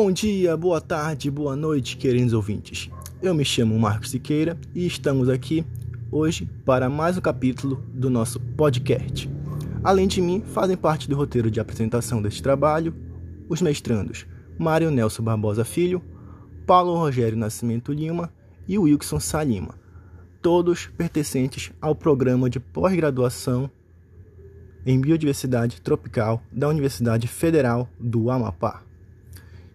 Bom 0.00 0.12
dia, 0.12 0.56
boa 0.56 0.80
tarde, 0.80 1.28
boa 1.28 1.56
noite, 1.56 1.96
queridos 1.96 2.32
ouvintes. 2.32 2.88
Eu 3.20 3.34
me 3.34 3.44
chamo 3.44 3.76
Marcos 3.76 4.10
Siqueira 4.10 4.56
e 4.72 4.86
estamos 4.86 5.28
aqui 5.28 5.66
hoje 6.12 6.48
para 6.64 6.88
mais 6.88 7.18
um 7.18 7.20
capítulo 7.20 7.82
do 7.92 8.08
nosso 8.08 8.38
podcast. 8.38 9.28
Além 9.82 10.06
de 10.06 10.22
mim, 10.22 10.40
fazem 10.40 10.76
parte 10.76 11.08
do 11.08 11.16
roteiro 11.16 11.50
de 11.50 11.58
apresentação 11.58 12.22
deste 12.22 12.40
trabalho 12.40 12.94
os 13.48 13.60
mestrandos 13.60 14.24
Mário 14.56 14.88
Nelson 14.88 15.24
Barbosa 15.24 15.64
Filho, 15.64 16.00
Paulo 16.64 16.94
Rogério 16.94 17.36
Nascimento 17.36 17.92
Lima 17.92 18.32
e 18.68 18.78
Wilson 18.78 19.18
Salima, 19.18 19.74
todos 20.40 20.86
pertencentes 20.96 21.72
ao 21.80 21.96
programa 21.96 22.48
de 22.48 22.60
pós-graduação 22.60 23.68
em 24.86 25.00
Biodiversidade 25.00 25.80
Tropical 25.80 26.40
da 26.52 26.68
Universidade 26.68 27.26
Federal 27.26 27.88
do 27.98 28.30
Amapá. 28.30 28.87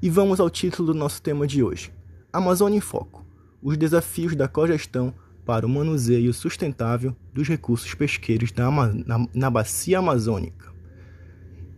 E 0.03 0.09
vamos 0.09 0.41
ao 0.41 0.49
título 0.49 0.91
do 0.91 0.99
nosso 0.99 1.21
tema 1.21 1.47
de 1.47 1.63
hoje: 1.63 1.89
Amazônia 2.33 2.75
em 2.75 2.81
Foco 2.81 3.25
os 3.61 3.77
desafios 3.77 4.35
da 4.35 4.49
cogestão 4.49 5.13
para 5.45 5.65
o 5.65 5.69
manuseio 5.69 6.33
sustentável 6.33 7.15
dos 7.33 7.47
recursos 7.47 7.93
pesqueiros 7.93 8.51
na, 8.51 8.69
na, 8.69 9.27
na 9.33 9.49
bacia 9.49 9.99
amazônica. 9.99 10.73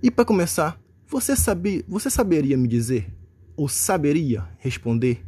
E 0.02 0.10
para 0.10 0.26
começar, 0.26 0.82
você, 1.06 1.36
sabe, 1.36 1.86
você 1.88 2.10
saberia 2.10 2.58
me 2.58 2.68
dizer, 2.68 3.14
ou 3.56 3.70
saberia 3.70 4.50
responder, 4.58 5.24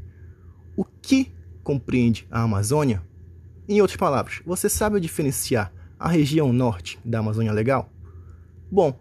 o 0.76 0.84
que 0.84 1.32
compreende 1.64 2.26
a 2.32 2.42
Amazônia? 2.42 3.04
Em 3.70 3.80
outras 3.80 3.98
palavras, 3.98 4.42
você 4.44 4.68
sabe 4.68 5.00
diferenciar 5.00 5.72
a 6.00 6.10
região 6.10 6.52
norte 6.52 6.98
da 7.06 7.20
Amazônia 7.20 7.52
Legal? 7.52 7.94
Bom, 8.72 9.00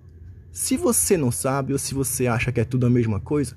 se 0.53 0.77
você 0.77 1.17
não 1.17 1.31
sabe 1.31 1.73
ou 1.73 1.79
se 1.79 1.95
você 1.95 2.27
acha 2.27 2.53
que 2.53 2.61
é 2.61 2.65
tudo 2.65 2.85
a 2.85 2.91
mesma 2.91 3.19
coisa, 3.19 3.57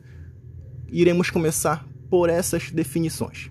iremos 0.91 1.29
começar 1.29 1.85
por 2.09 2.29
essas 2.29 2.71
definições. 2.71 3.49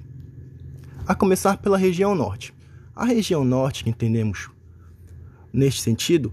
A 1.07 1.15
começar 1.15 1.59
pela 1.59 1.79
região 1.79 2.15
norte. 2.15 2.53
A 2.95 3.05
região 3.05 3.45
norte, 3.45 3.85
que 3.85 3.91
entendemos 3.91 4.51
neste 5.53 5.81
sentido, 5.81 6.33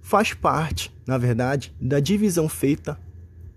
faz 0.00 0.32
parte, 0.32 0.92
na 1.06 1.18
verdade, 1.18 1.74
da 1.80 2.00
divisão 2.00 2.48
feita 2.48 2.98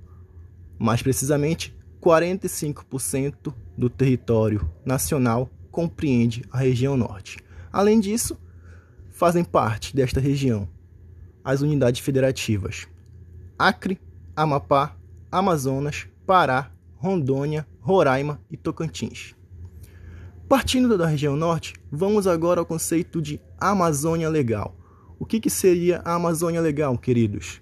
mais 0.79 1.03
precisamente 1.03 1.75
45% 2.01 3.53
do 3.77 3.89
território 3.89 4.71
nacional 4.85 5.51
compreende 5.71 6.45
a 6.51 6.59
região 6.59 6.97
norte. 6.97 7.39
Além 7.73 7.99
disso, 7.99 8.39
fazem 9.11 9.43
parte 9.43 9.97
desta 9.97 10.21
região 10.21 10.69
as 11.43 11.63
unidades 11.63 12.01
federativas 12.01 12.87
Acre, 13.59 14.01
Amapá, 14.37 14.95
Amazonas, 15.33 16.07
Pará, 16.25 16.71
Rondônia, 16.95 17.67
Roraima 17.81 18.41
e 18.49 18.57
Tocantins. 18.57 19.35
Partindo 20.49 20.97
da 20.97 21.07
região 21.07 21.35
norte, 21.35 21.75
vamos 21.91 22.29
agora 22.29 22.61
ao 22.61 22.67
conceito 22.67 23.21
de 23.21 23.41
Amazônia 23.59 24.29
Legal. 24.29 24.77
O 25.19 25.27
que, 25.27 25.41
que 25.41 25.51
seria 25.51 26.01
a 26.05 26.15
Amazônia 26.15 26.61
Legal, 26.61 26.97
queridos? 26.97 27.61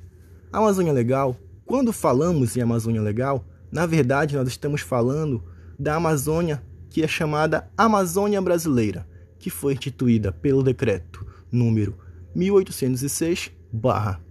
A 0.53 0.59
Amazônia 0.59 0.93
Legal, 0.93 1.35
quando 1.65 1.95
falamos 1.95 2.59
em 2.59 2.61
Amazônia 2.61 3.01
Legal, 3.01 3.43
na 3.73 3.87
verdade 3.87 4.37
nós 4.37 4.49
estamos 4.49 4.83
falando 4.83 5.43
da 5.79 5.95
Amazônia 5.95 6.63
que 6.91 7.03
é 7.03 7.09
chamada 7.09 7.71
Amazônia 7.75 8.43
Brasileira, 8.43 9.09
que 9.39 9.49
foi 9.49 9.73
instituída 9.73 10.31
pelo 10.31 10.63
decreto 10.63 11.27
número 11.51 11.97
1806 12.35 13.56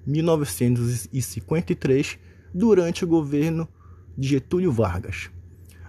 1953 0.06 2.18
durante 2.54 3.04
o 3.04 3.08
governo 3.08 3.68
de 4.18 4.30
Getúlio 4.30 4.72
Vargas. 4.72 5.30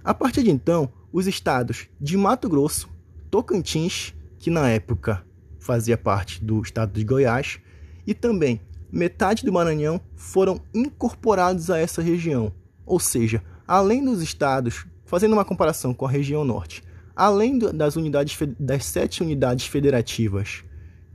A 0.05 0.13
partir 0.13 0.43
de 0.43 0.51
então, 0.51 0.93
os 1.13 1.27
estados 1.27 1.89
de 2.01 2.17
Mato 2.17 2.49
Grosso, 2.49 2.89
Tocantins, 3.31 4.15
que 4.39 4.51
na 4.51 4.69
época 4.69 5.25
fazia 5.59 5.97
parte 5.97 6.45
do 6.45 6.61
estado 6.63 6.93
de 6.93 7.05
Goiás, 7.05 7.59
e 8.07 8.15
também 8.15 8.61
metade 8.91 9.45
do 9.45 9.53
Maranhão 9.53 10.01
foram 10.15 10.61
incorporados 10.73 11.71
a 11.71 11.79
essa 11.79 12.01
região. 12.01 12.53
Ou 12.85 13.01
seja, 13.01 13.43
além 13.67 14.05
dos 14.05 14.23
estados, 14.23 14.87
fazendo 15.05 15.33
uma 15.33 15.45
comparação 15.45 15.93
com 15.93 16.07
a 16.07 16.11
região 16.11 16.45
norte, 16.45 16.85
além 17.15 17.59
das 17.59 17.97
unidades 17.97 18.39
das 18.59 18.85
sete 18.85 19.23
unidades 19.23 19.67
federativas 19.67 20.63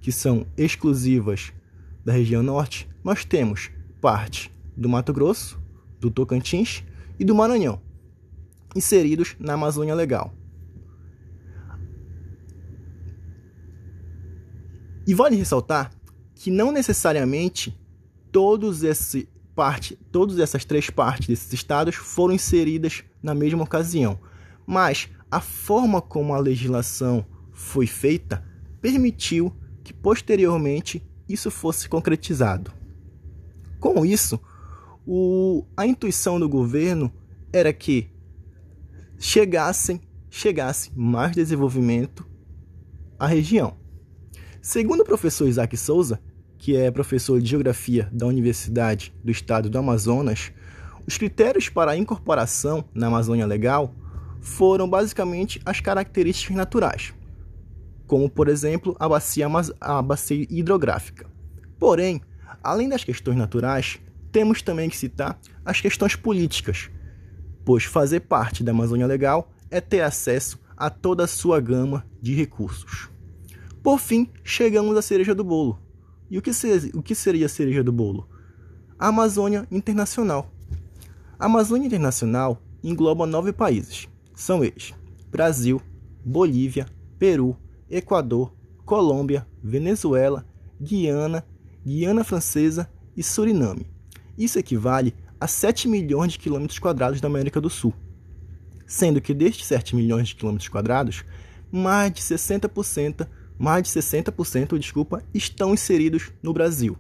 que 0.02 0.12
são 0.12 0.46
exclusivas 0.58 1.54
da 2.04 2.14
região 2.14 2.42
norte, 2.42 2.90
nós 3.04 3.26
temos 3.26 3.72
parte 4.00 4.52
do 4.76 4.90
Mato 4.90 5.14
Grosso, 5.14 5.60
do 6.00 6.10
Tocantins 6.10 6.84
e 7.20 7.26
do 7.26 7.36
Maranhão, 7.36 7.82
inseridos 8.76 9.36
na 9.40 9.54
Amazônia 9.54 9.94
Legal. 9.94 10.34
E 15.06 15.14
vale 15.14 15.36
ressaltar 15.36 15.92
que 16.36 16.50
não 16.50 16.72
necessariamente 16.72 17.78
todos 18.32 18.84
esse 18.84 19.28
parte, 19.56 19.96
todas 20.12 20.40
essas 20.40 20.66
três 20.66 20.90
partes 20.90 21.28
desses 21.28 21.52
estados 21.54 21.96
foram 21.96 22.34
inseridas 22.34 23.04
na 23.22 23.36
mesma 23.36 23.64
ocasião, 23.64 24.20
mas 24.66 25.10
a 25.30 25.40
forma 25.40 26.02
como 26.02 26.34
a 26.34 26.40
legislação 26.40 27.26
foi 27.52 27.86
feita 27.86 28.44
permitiu 28.82 29.54
que 29.84 29.94
posteriormente 29.94 31.04
isso 31.28 31.52
fosse 31.52 31.88
concretizado. 31.88 32.72
Com 33.80 34.06
isso, 34.06 34.40
o, 35.06 35.66
a 35.76 35.86
intuição 35.86 36.40
do 36.40 36.48
governo 36.48 37.12
era 37.52 37.74
que 37.74 38.10
chegassem, 39.18 40.02
chegasse 40.30 40.92
mais 40.96 41.34
desenvolvimento 41.34 42.26
à 43.20 43.28
região. 43.28 43.76
Segundo 44.62 45.02
o 45.02 45.06
professor 45.06 45.48
Isaac 45.48 45.76
Souza, 45.76 46.20
que 46.58 46.76
é 46.76 46.92
professor 46.92 47.42
de 47.42 47.50
Geografia 47.50 48.08
da 48.12 48.28
Universidade 48.28 49.14
do 49.24 49.32
Estado 49.32 49.70
do 49.70 49.78
Amazonas, 49.78 50.52
os 51.08 51.18
critérios 51.18 51.70
para 51.70 51.92
a 51.92 51.98
incorporação 51.98 52.86
na 52.94 53.08
Amazônia 53.08 53.46
Legal 53.46 53.96
foram 54.40 54.88
basicamente 54.88 55.60
as 55.66 55.80
características 55.80 56.56
naturais, 56.56 57.14
como 58.12 58.30
por 58.30 58.50
exemplo 58.50 58.94
a 59.00 59.08
bacia, 59.08 59.48
a 59.80 60.02
bacia 60.02 60.46
hidrográfica. 60.50 61.30
Porém, 61.80 62.20
além 62.62 62.90
das 62.90 63.06
questões 63.06 63.38
naturais, 63.38 64.02
temos 64.34 64.62
também 64.62 64.90
que 64.90 64.98
citar 64.98 65.40
as 65.64 65.80
questões 65.80 66.14
políticas, 66.14 66.92
pois 67.64 67.86
fazer 67.86 68.20
parte 68.20 68.66
da 68.66 68.74
Amazônia 68.74 69.08
Legal 69.08 69.50
é 69.70 69.80
ter 69.80 70.02
acesso 70.02 70.60
a 70.76 70.90
toda 70.90 71.24
a 71.24 71.28
sua 71.28 71.62
gama 71.62 72.06
de 72.22 72.36
recursos. 72.36 73.10
Por 73.82 73.98
fim, 73.98 74.28
chegamos 74.44 74.98
à 74.98 75.02
cereja 75.02 75.34
do 75.34 75.46
bolo. 75.46 75.80
E 76.30 76.38
o 76.38 76.42
que, 76.42 76.52
ser, 76.52 76.92
o 76.94 77.02
que 77.02 77.16
seria 77.16 77.46
a 77.46 77.50
cereja 77.50 77.82
do 77.82 77.94
bolo? 77.94 78.28
A 79.00 79.08
Amazônia 79.08 79.66
Internacional. 79.72 80.52
A 81.40 81.46
Amazônia 81.46 81.88
Internacional 81.88 82.62
engloba 82.84 83.26
nove 83.26 83.54
países. 83.54 84.10
São 84.36 84.66
eles: 84.66 84.94
Brasil, 85.32 85.82
Bolívia, 86.26 86.86
Peru, 87.18 87.56
Equador, 87.92 88.54
Colômbia, 88.86 89.46
Venezuela, 89.62 90.46
Guiana, 90.80 91.46
Guiana 91.86 92.24
Francesa 92.24 92.90
e 93.16 93.22
Suriname. 93.22 93.86
Isso 94.38 94.58
equivale 94.58 95.14
a 95.40 95.48
7 95.48 95.88
milhões 95.88 96.34
de 96.34 96.40
quilômetros 96.40 96.80
quadrados 96.80 97.20
da 97.20 97.28
América 97.28 97.60
do 97.60 97.70
Sul, 97.70 97.94
sendo 98.88 99.20
que 99.20 99.34
destes 99.34 99.68
7 99.68 99.96
milhões 99.96 100.30
de 100.30 100.36
quilômetros 100.36 100.70
quadrados, 100.70 101.26
mais 101.72 102.14
de 102.14 102.22
60%, 102.22 103.28
mais 103.58 103.84
de 103.84 103.90
60%, 103.90 104.78
desculpa, 104.78 105.24
estão 105.34 105.74
inseridos 105.74 106.32
no 106.42 106.54
Brasil, 106.54 106.98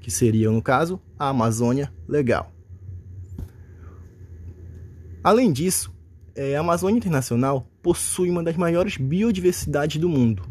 que 0.00 0.10
seria, 0.10 0.50
no 0.50 0.62
caso, 0.62 1.00
a 1.18 1.28
Amazônia 1.28 1.92
Legal. 2.08 2.52
Além 5.22 5.52
disso, 5.52 5.94
é, 6.34 6.56
a 6.56 6.60
Amazônia 6.60 6.98
Internacional 6.98 7.66
possui 7.84 8.30
uma 8.30 8.42
das 8.42 8.56
maiores 8.56 8.96
biodiversidades 8.96 10.00
do 10.00 10.08
mundo, 10.08 10.42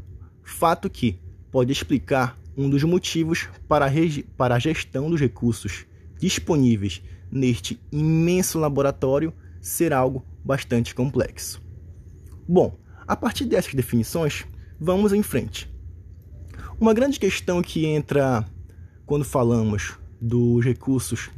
fato 0.44 0.88
que 0.88 1.20
pode 1.52 1.72
explicar 1.72 2.38
um 2.56 2.70
dos 2.70 2.84
motivos 2.84 3.50
para 3.68 3.88
a, 3.88 3.90
para 4.38 4.54
a 4.54 4.60
gestão 4.60 5.10
dos 5.10 5.20
recursos 5.20 5.88
disponíveis 6.20 7.02
neste 7.32 7.82
imenso 7.92 8.60
laboratório 8.60 9.34
ser 9.60 9.94
algo 9.94 10.24
bastante 10.46 10.94
complexo. 10.94 11.60
Bom, 12.48 12.78
a 13.08 13.16
partir 13.16 13.46
dessas 13.46 13.74
definições, 13.74 14.46
vamos 14.80 15.12
em 15.12 15.24
frente. 15.24 15.68
Uma 16.80 16.94
grande 16.94 17.20
questão 17.20 17.64
que 17.64 17.88
entra 17.88 18.46
quando 19.08 19.26
falamos 19.26 19.98
dos 20.22 20.64
recursos 20.64 21.32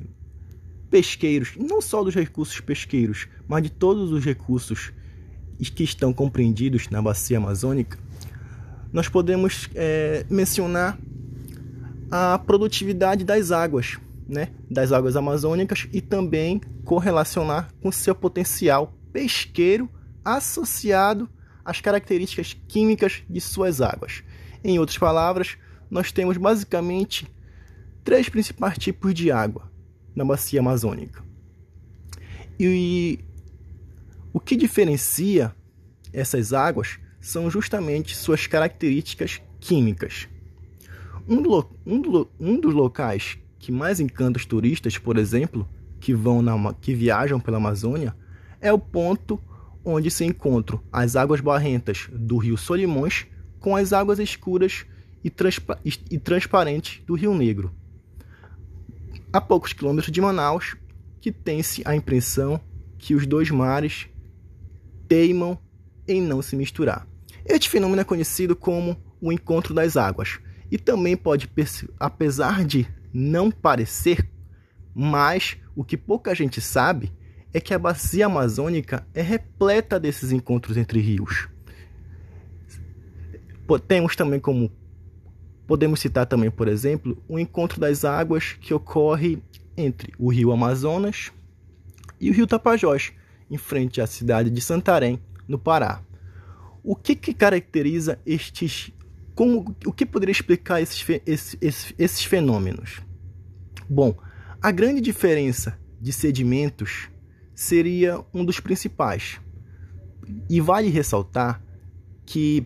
pesqueiros, 0.90 1.54
não 1.56 1.82
só 1.82 2.04
dos 2.04 2.14
recursos 2.14 2.60
pesqueiros, 2.60 3.30
mas 3.48 3.64
de 3.64 3.70
todos 3.70 4.12
os 4.12 4.26
recursos 4.26 4.92
que 5.60 5.84
estão 5.84 6.14
compreendidos 6.14 6.90
na 6.90 7.02
bacia 7.02 7.38
amazônica, 7.38 7.98
nós 8.92 9.10
podemos 9.10 9.70
é, 9.76 10.26
mencionar 10.30 10.98
a 12.10 12.38
produtividade 12.40 13.24
das 13.24 13.52
águas, 13.52 13.98
né, 14.28 14.50
das 14.70 14.92
águas 14.92 15.16
amazônicas 15.16 15.88
e 15.92 16.02
também 16.02 16.62
correlacionar 16.84 17.70
com 17.82 17.92
seu 17.92 18.16
potencial 18.16 18.94
pesqueiro 19.12 19.90
associado 20.24 21.30
às 21.64 21.82
características 21.82 22.56
químicas 22.68 23.24
de 23.30 23.42
suas 23.42 23.82
águas. 23.82 24.24
Em 24.64 24.80
outras 24.80 24.98
palavras, 24.98 25.58
nós 25.90 26.12
temos 26.12 26.38
basicamente 26.38 27.28
três 28.04 28.30
principais 28.30 28.78
tipos 28.78 29.14
de 29.14 29.32
água 29.32 29.70
na 30.16 30.24
bacia 30.24 30.60
amazônica. 30.60 31.24
E 32.60 33.20
o 34.36 34.40
que 34.42 34.58
diferencia 34.58 35.56
essas 36.12 36.52
águas 36.52 37.00
são 37.22 37.50
justamente 37.50 38.18
suas 38.18 38.46
características 38.46 39.42
químicas. 39.62 40.28
Um, 41.26 41.42
do, 41.42 41.66
um, 41.86 42.02
do, 42.02 42.30
um 42.38 42.60
dos 42.60 42.74
locais 42.74 43.38
que 43.58 43.72
mais 43.72 44.02
encanta 44.02 44.38
os 44.38 44.46
turistas, 44.46 44.98
por 44.98 45.18
exemplo, 45.18 45.66
que, 46.02 46.14
vão 46.14 46.42
na, 46.42 46.74
que 46.74 46.94
viajam 46.94 47.40
pela 47.40 47.56
Amazônia, 47.56 48.14
é 48.60 48.74
o 48.74 48.78
ponto 48.78 49.42
onde 49.86 50.12
se 50.12 50.26
encontram 50.26 50.84
as 50.92 51.16
águas 51.16 51.40
barrentas 51.40 52.10
do 52.12 52.36
rio 52.36 52.58
Solimões 52.58 53.26
com 53.62 53.74
as 53.74 53.94
águas 53.94 54.20
escuras 54.20 54.86
e, 55.24 55.30
transpa 55.30 55.80
e 56.12 56.20
transparentes 56.20 57.02
do 57.06 57.14
Rio 57.14 57.34
Negro. 57.34 57.74
A 59.32 59.40
poucos 59.40 59.72
quilômetros 59.72 60.12
de 60.12 60.20
Manaus, 60.20 60.76
que 61.22 61.32
tem-se 61.32 61.84
a 61.86 61.96
impressão 61.96 62.60
que 62.98 63.16
os 63.16 63.26
dois 63.26 63.50
mares 63.50 64.10
teimam 65.08 65.58
em 66.08 66.22
não 66.22 66.42
se 66.42 66.56
misturar. 66.56 67.08
Este 67.46 67.70
fenômeno 67.70 68.02
é 68.02 68.06
conhecido 68.06 68.56
como 68.56 68.98
o 69.22 69.32
encontro 69.32 69.74
das 69.74 69.98
águas 69.98 70.40
e 70.72 70.78
também 70.78 71.16
pode, 71.16 71.50
apesar 72.00 72.66
de 72.66 72.88
não 73.14 73.52
parecer, 73.52 74.30
mas 74.94 75.58
o 75.76 75.84
que 75.84 75.96
pouca 75.96 76.34
gente 76.34 76.60
sabe 76.60 77.12
é 77.54 77.60
que 77.60 77.74
a 77.74 77.80
bacia 77.80 78.26
amazônica 78.26 79.08
é 79.14 79.22
repleta 79.22 80.00
desses 80.00 80.32
encontros 80.32 80.76
entre 80.76 81.00
rios. 81.00 81.48
Temos 83.88 84.16
também 84.16 84.40
como 84.40 84.72
podemos 85.66 86.00
citar 86.00 86.26
também, 86.26 86.52
por 86.52 86.68
exemplo, 86.68 87.18
o 87.28 87.40
encontro 87.40 87.80
das 87.80 88.06
águas 88.06 88.54
que 88.54 88.74
ocorre 88.74 89.42
entre 89.76 90.14
o 90.18 90.30
rio 90.30 90.52
Amazonas 90.52 91.32
e 92.20 92.30
o 92.30 92.34
rio 92.34 92.48
Tapajós, 92.48 93.14
em 93.50 93.58
frente 93.58 94.02
à 94.02 94.08
cidade 94.08 94.50
de 94.50 94.62
Santarém, 94.62 95.20
no 95.48 95.60
Pará. 95.60 96.02
O 96.84 96.96
que, 96.96 97.16
que 97.16 97.34
caracteriza 97.34 98.20
estes. 98.26 98.92
Como, 99.34 99.76
o 99.86 99.92
que 99.92 100.06
poderia 100.06 100.32
explicar 100.32 100.82
esses, 100.82 101.04
esses, 101.26 101.94
esses 101.98 102.24
fenômenos? 102.24 103.02
Bom, 103.90 104.16
a 104.62 104.72
grande 104.72 105.02
diferença 105.02 105.78
de 106.00 106.14
sedimentos 106.14 107.10
seria 107.54 108.24
um 108.34 108.46
dos 108.46 108.60
principais. 108.60 109.40
E 110.50 110.60
vale 110.62 110.90
ressaltar 110.90 111.62
que 112.26 112.66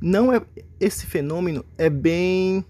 não 0.00 0.32
é 0.32 0.42
esse 0.78 1.06
fenômeno 1.06 1.64
é 1.78 1.88
bem, 1.88 2.64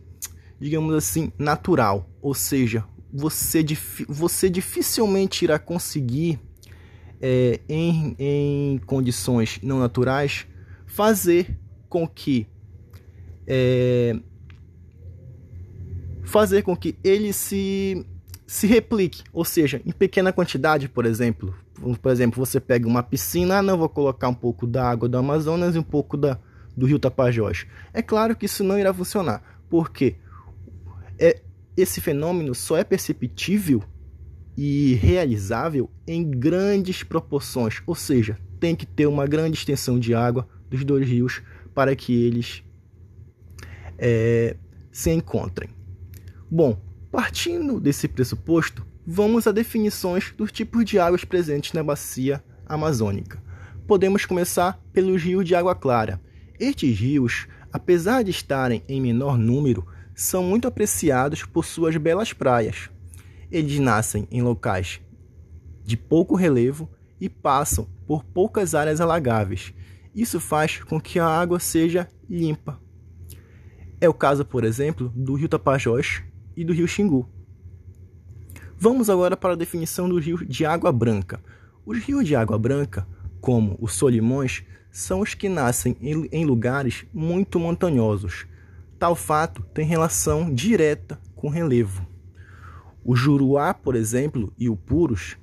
digamos 0.61 0.94
assim, 0.94 1.32
natural, 1.38 2.08
ou 2.23 2.34
seja, 2.34 2.84
você, 3.12 3.64
você 4.08 4.49
dificilmente 4.49 5.44
irá 5.44 5.58
conseguir 5.58 6.38
é, 7.28 7.61
em, 7.69 8.14
em 8.20 8.78
condições 8.87 9.58
não 9.61 9.81
naturais 9.81 10.46
fazer 10.87 11.58
com 11.88 12.06
que 12.06 12.46
é, 13.44 14.17
fazer 16.23 16.62
com 16.62 16.76
que 16.76 16.96
ele 17.02 17.32
se 17.32 18.06
se 18.46 18.69
replique, 18.69 19.25
ou 19.32 19.44
seja, 19.44 19.82
em 19.84 19.90
pequena 19.90 20.32
quantidade, 20.32 20.88
por 20.88 21.05
exemplo. 21.05 21.52
Por 22.00 22.12
exemplo, 22.12 22.38
você 22.46 22.61
pega 22.61 22.87
uma 22.87 23.02
piscina, 23.02 23.58
ah, 23.58 23.62
não 23.62 23.76
vou 23.76 23.88
colocar 23.88 24.28
um 24.28 24.34
pouco 24.34 24.69
da 24.69 24.88
água 24.88 25.08
do 25.08 25.19
Amazonas 25.19 25.75
e 25.75 25.81
um 25.81 25.82
pouco 25.82 26.17
da, 26.17 26.38
do 26.76 26.87
rio 26.87 27.00
Tapajós. 27.00 27.67
É 27.93 28.00
claro 28.02 28.37
que 28.37 28.46
isso 28.46 28.62
não 28.62 28.78
irá 28.78 28.94
funcionar, 28.94 29.43
porque 29.69 30.14
é, 31.19 31.40
esse 31.76 32.00
fenômeno 32.00 32.55
só 32.55 32.76
é 32.76 32.84
perceptível 32.84 33.82
e 34.56 34.94
realizável 34.94 35.91
em 36.06 36.29
grandes 36.29 37.03
proporções, 37.03 37.82
ou 37.87 37.94
seja, 37.94 38.38
tem 38.58 38.75
que 38.75 38.87
ter 38.87 39.06
uma 39.06 39.26
grande 39.26 39.58
extensão 39.58 39.99
de 39.99 40.14
água 40.14 40.49
dos 40.70 40.85
dois 40.85 41.06
rios 41.06 41.43
para 41.75 41.94
que 41.94 42.25
eles 42.25 42.62
é, 43.99 44.56
se 44.91 45.11
encontrem. 45.11 45.69
Bom, 46.50 46.81
partindo 47.11 47.79
desse 47.79 48.08
pressuposto, 48.08 48.87
vamos 49.06 49.47
a 49.47 49.53
definições 49.53 50.32
dos 50.37 50.50
tipos 50.50 50.85
de 50.85 50.99
águas 50.99 51.25
presentes 51.25 51.73
na 51.73 51.82
bacia 51.82 52.43
amazônica. 52.67 53.43
Podemos 53.87 54.25
começar 54.25 54.81
pelo 54.93 55.17
rio 55.17 55.44
de 55.44 55.55
água 55.55 55.75
clara. 55.75 56.20
Estes 56.59 56.99
rios, 56.99 57.47
apesar 57.73 58.23
de 58.23 58.31
estarem 58.31 58.82
em 58.88 59.00
menor 59.00 59.37
número, 59.37 59.87
são 60.14 60.43
muito 60.43 60.67
apreciados 60.67 61.44
por 61.44 61.64
suas 61.64 61.97
belas 61.97 62.32
praias, 62.32 62.91
eles 63.51 63.79
nascem 63.79 64.27
em 64.31 64.43
locais 64.43 65.01
de 65.85 65.97
pouco 65.97 66.35
relevo 66.35 66.91
e 67.21 67.29
passam 67.29 67.87
por 68.07 68.25
poucas 68.25 68.75
áreas 68.75 69.01
alagáveis. 69.01 69.73
Isso 70.15 70.41
faz 70.41 70.83
com 70.83 71.01
que 71.01 71.19
a 71.19 71.27
água 71.27 71.61
seja 71.61 72.09
limpa. 72.29 72.81
É 74.00 74.09
o 74.09 74.15
caso, 74.15 74.45
por 74.45 74.65
exemplo, 74.65 75.12
do 75.15 75.35
rio 75.35 75.49
Tapajós 75.49 76.23
e 76.57 76.65
do 76.65 76.73
rio 76.73 76.88
Xingu. 76.88 77.29
Vamos 78.79 79.09
agora 79.09 79.37
para 79.37 79.55
a 79.55 79.57
definição 79.57 80.09
do 80.09 80.19
rio 80.19 80.45
de 80.45 80.67
água 80.67 80.93
branca. 80.93 81.41
Os 81.85 81.99
rios 81.99 82.26
de 82.26 82.35
água 82.35 82.59
branca, 82.59 83.07
como 83.41 83.79
os 83.81 83.95
Solimões, 83.95 84.65
são 84.91 85.21
os 85.21 85.35
que 85.35 85.49
nascem 85.49 85.97
em 86.00 86.45
lugares 86.45 87.07
muito 87.12 87.61
montanhosos. 87.61 88.47
Tal 88.99 89.15
fato 89.15 89.62
tem 89.73 89.87
relação 89.87 90.53
direta 90.53 91.19
com 91.35 91.49
relevo. 91.49 92.07
O 93.09 93.15
Juruá, 93.15 93.73
por 93.73 93.95
exemplo, 93.95 94.53
e 94.59 94.69
o 94.69 94.77
Purus 94.77 95.37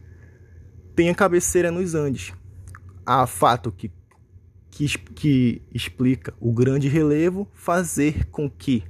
têm 0.93 1.09
a 1.09 1.15
cabeceira 1.15 1.71
nos 1.71 1.95
Andes. 1.95 2.33
Há 3.05 3.25
fato 3.25 3.71
que, 3.71 3.89
que, 4.69 4.85
que 4.97 5.61
explica 5.73 6.33
o 6.41 6.51
grande 6.51 6.89
relevo 6.89 7.47
fazer 7.53 8.25
com 8.25 8.49
que 8.49 8.83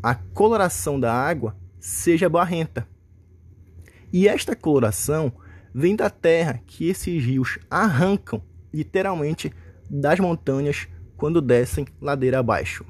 a 0.00 0.14
coloração 0.14 1.00
da 1.00 1.12
água 1.12 1.56
seja 1.80 2.28
barrenta. 2.28 2.86
E 4.12 4.28
esta 4.28 4.54
coloração 4.54 5.32
vem 5.74 5.96
da 5.96 6.08
terra 6.08 6.60
que 6.64 6.88
esses 6.88 7.24
rios 7.24 7.58
arrancam 7.68 8.40
literalmente 8.72 9.52
das 9.90 10.20
montanhas 10.20 10.86
quando 11.16 11.40
descem 11.40 11.88
ladeira 12.00 12.38
abaixo. 12.38 12.86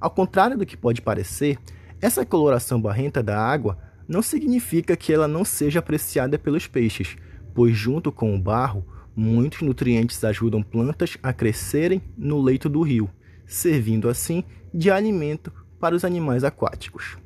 Ao 0.00 0.10
contrário 0.10 0.56
do 0.56 0.64
que 0.64 0.78
pode 0.78 1.02
parecer, 1.02 1.58
essa 2.00 2.24
coloração 2.24 2.80
barrenta 2.80 3.22
da 3.22 3.38
água 3.38 3.84
não 4.08 4.22
significa 4.22 4.96
que 4.96 5.12
ela 5.12 5.26
não 5.26 5.44
seja 5.44 5.80
apreciada 5.80 6.38
pelos 6.38 6.66
peixes, 6.66 7.16
pois, 7.54 7.76
junto 7.76 8.12
com 8.12 8.34
o 8.34 8.40
barro, 8.40 8.86
muitos 9.14 9.62
nutrientes 9.62 10.22
ajudam 10.24 10.62
plantas 10.62 11.16
a 11.22 11.32
crescerem 11.32 12.02
no 12.16 12.40
leito 12.40 12.68
do 12.68 12.82
rio, 12.82 13.10
servindo 13.46 14.08
assim 14.08 14.44
de 14.72 14.90
alimento 14.90 15.52
para 15.80 15.94
os 15.94 16.04
animais 16.04 16.44
aquáticos. 16.44 17.16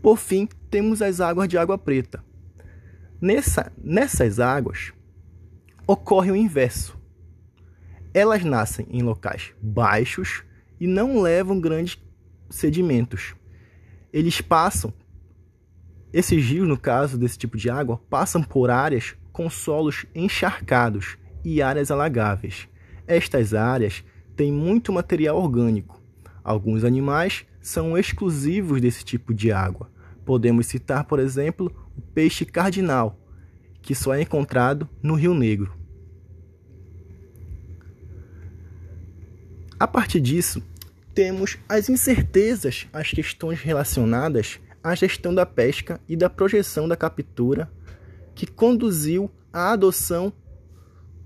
Por 0.00 0.16
fim, 0.16 0.48
temos 0.70 1.02
as 1.02 1.20
águas 1.20 1.48
de 1.48 1.58
água 1.58 1.76
preta. 1.76 2.24
Nessa, 3.20 3.72
nessas 3.82 4.40
águas 4.40 4.92
ocorre 5.86 6.30
o 6.30 6.36
inverso. 6.36 6.98
Elas 8.14 8.44
nascem 8.44 8.86
em 8.90 9.02
locais 9.02 9.54
baixos 9.60 10.42
e 10.80 10.86
não 10.86 11.20
levam 11.20 11.60
grandes 11.60 11.98
sedimentos. 12.50 13.34
Eles 14.12 14.40
passam 14.40 14.92
esses 16.12 16.44
rios, 16.44 16.68
no 16.68 16.76
caso 16.76 17.16
desse 17.16 17.38
tipo 17.38 17.56
de 17.56 17.70
água, 17.70 18.00
passam 18.10 18.42
por 18.42 18.70
áreas 18.70 19.14
com 19.32 19.48
solos 19.48 20.04
encharcados 20.14 21.16
e 21.42 21.62
áreas 21.62 21.90
alagáveis. 21.90 22.68
Estas 23.06 23.54
áreas 23.54 24.04
têm 24.36 24.52
muito 24.52 24.92
material 24.92 25.38
orgânico. 25.38 26.00
Alguns 26.44 26.84
animais 26.84 27.46
são 27.60 27.96
exclusivos 27.96 28.80
desse 28.80 29.04
tipo 29.04 29.32
de 29.32 29.50
água. 29.50 29.90
Podemos 30.24 30.66
citar, 30.66 31.04
por 31.04 31.18
exemplo, 31.18 31.72
o 31.96 32.02
peixe 32.02 32.44
cardinal, 32.44 33.18
que 33.80 33.94
só 33.94 34.14
é 34.14 34.22
encontrado 34.22 34.88
no 35.02 35.14
Rio 35.14 35.34
Negro. 35.34 35.72
A 39.80 39.86
partir 39.86 40.20
disso, 40.20 40.62
temos 41.14 41.58
as 41.68 41.88
incertezas 41.88 42.86
as 42.92 43.10
questões 43.10 43.60
relacionadas 43.60 44.60
à 44.82 44.94
gestão 44.94 45.34
da 45.34 45.46
pesca 45.46 46.00
e 46.08 46.16
da 46.16 46.28
projeção 46.28 46.88
da 46.88 46.96
captura, 46.96 47.70
que 48.34 48.46
conduziu 48.46 49.30
à 49.52 49.72
adoção 49.72 50.32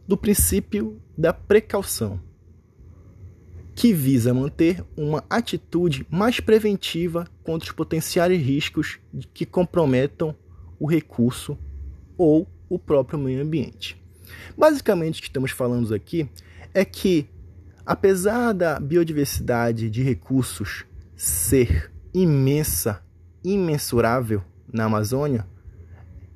do 0.07 0.17
princípio 0.17 1.01
da 1.17 1.33
precaução, 1.33 2.21
que 3.75 3.93
visa 3.93 4.33
manter 4.33 4.85
uma 4.97 5.25
atitude 5.29 6.07
mais 6.11 6.41
preventiva 6.41 7.27
contra 7.43 7.69
os 7.69 7.75
potenciais 7.75 8.41
riscos 8.41 8.99
que 9.35 9.45
comprometam 9.45 10.35
o 10.79 10.87
recurso 10.87 11.59
ou 12.17 12.47
o 12.69 12.79
próprio 12.79 13.19
meio 13.19 13.43
ambiente. 13.43 14.01
Basicamente, 14.57 15.19
o 15.19 15.23
que 15.23 15.29
estamos 15.29 15.51
falando 15.51 15.95
aqui 15.95 16.29
é 16.75 16.85
que, 16.85 17.29
apesar 17.85 18.53
da 18.53 18.79
biodiversidade 18.81 19.89
de 19.89 20.03
recursos 20.03 20.85
ser 21.15 21.93
imensa, 22.13 23.03
imensurável 23.55 24.43
na 24.73 24.85
Amazônia, 24.85 25.47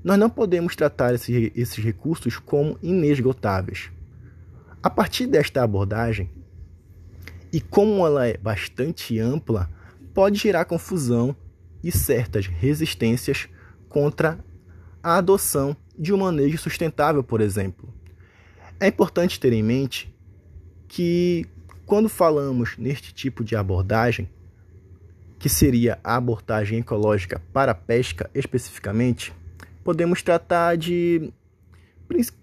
nós 0.03 0.19
não 0.19 0.31
podemos 0.31 0.77
tratar 0.77 1.15
esses, 1.15 1.51
esses 1.55 1.85
recursos 1.85 2.39
como 2.39 2.79
inesgotáveis. 2.83 3.91
A 4.83 4.89
partir 4.89 5.27
desta 5.27 5.63
abordagem, 5.63 6.31
e 7.53 7.61
como 7.61 8.07
ela 8.07 8.27
é 8.27 8.37
bastante 8.37 9.19
ampla, 9.19 9.69
pode 10.15 10.39
gerar 10.39 10.65
confusão 10.65 11.35
e 11.83 11.91
certas 11.91 12.47
resistências 12.47 13.49
contra 13.89 14.39
a 15.03 15.17
adoção 15.17 15.77
de 15.99 16.13
um 16.13 16.19
manejo 16.19 16.57
sustentável, 16.59 17.25
por 17.25 17.41
exemplo. 17.41 17.93
É 18.79 18.87
importante 18.87 19.39
ter 19.41 19.53
em 19.53 19.63
mente 19.63 20.15
que, 20.89 21.47
quando 21.85 22.09
falamos 22.09 22.79
neste 22.79 23.13
tipo 23.13 23.45
de 23.45 23.57
abordagem, 23.57 24.29
que 25.41 25.49
seria 25.49 25.99
a 26.05 26.17
abordagem 26.17 26.81
ecológica 26.81 27.41
para 27.51 27.73
a 27.73 27.75
pesca 27.75 28.31
especificamente, 28.35 29.33
podemos 29.83 30.23
tratar 30.23 30.77
de 30.77 31.33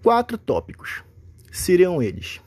quatro 0.02 0.36
tópicos. 0.36 1.04
Seriam 1.52 2.02
eles: 2.02 2.40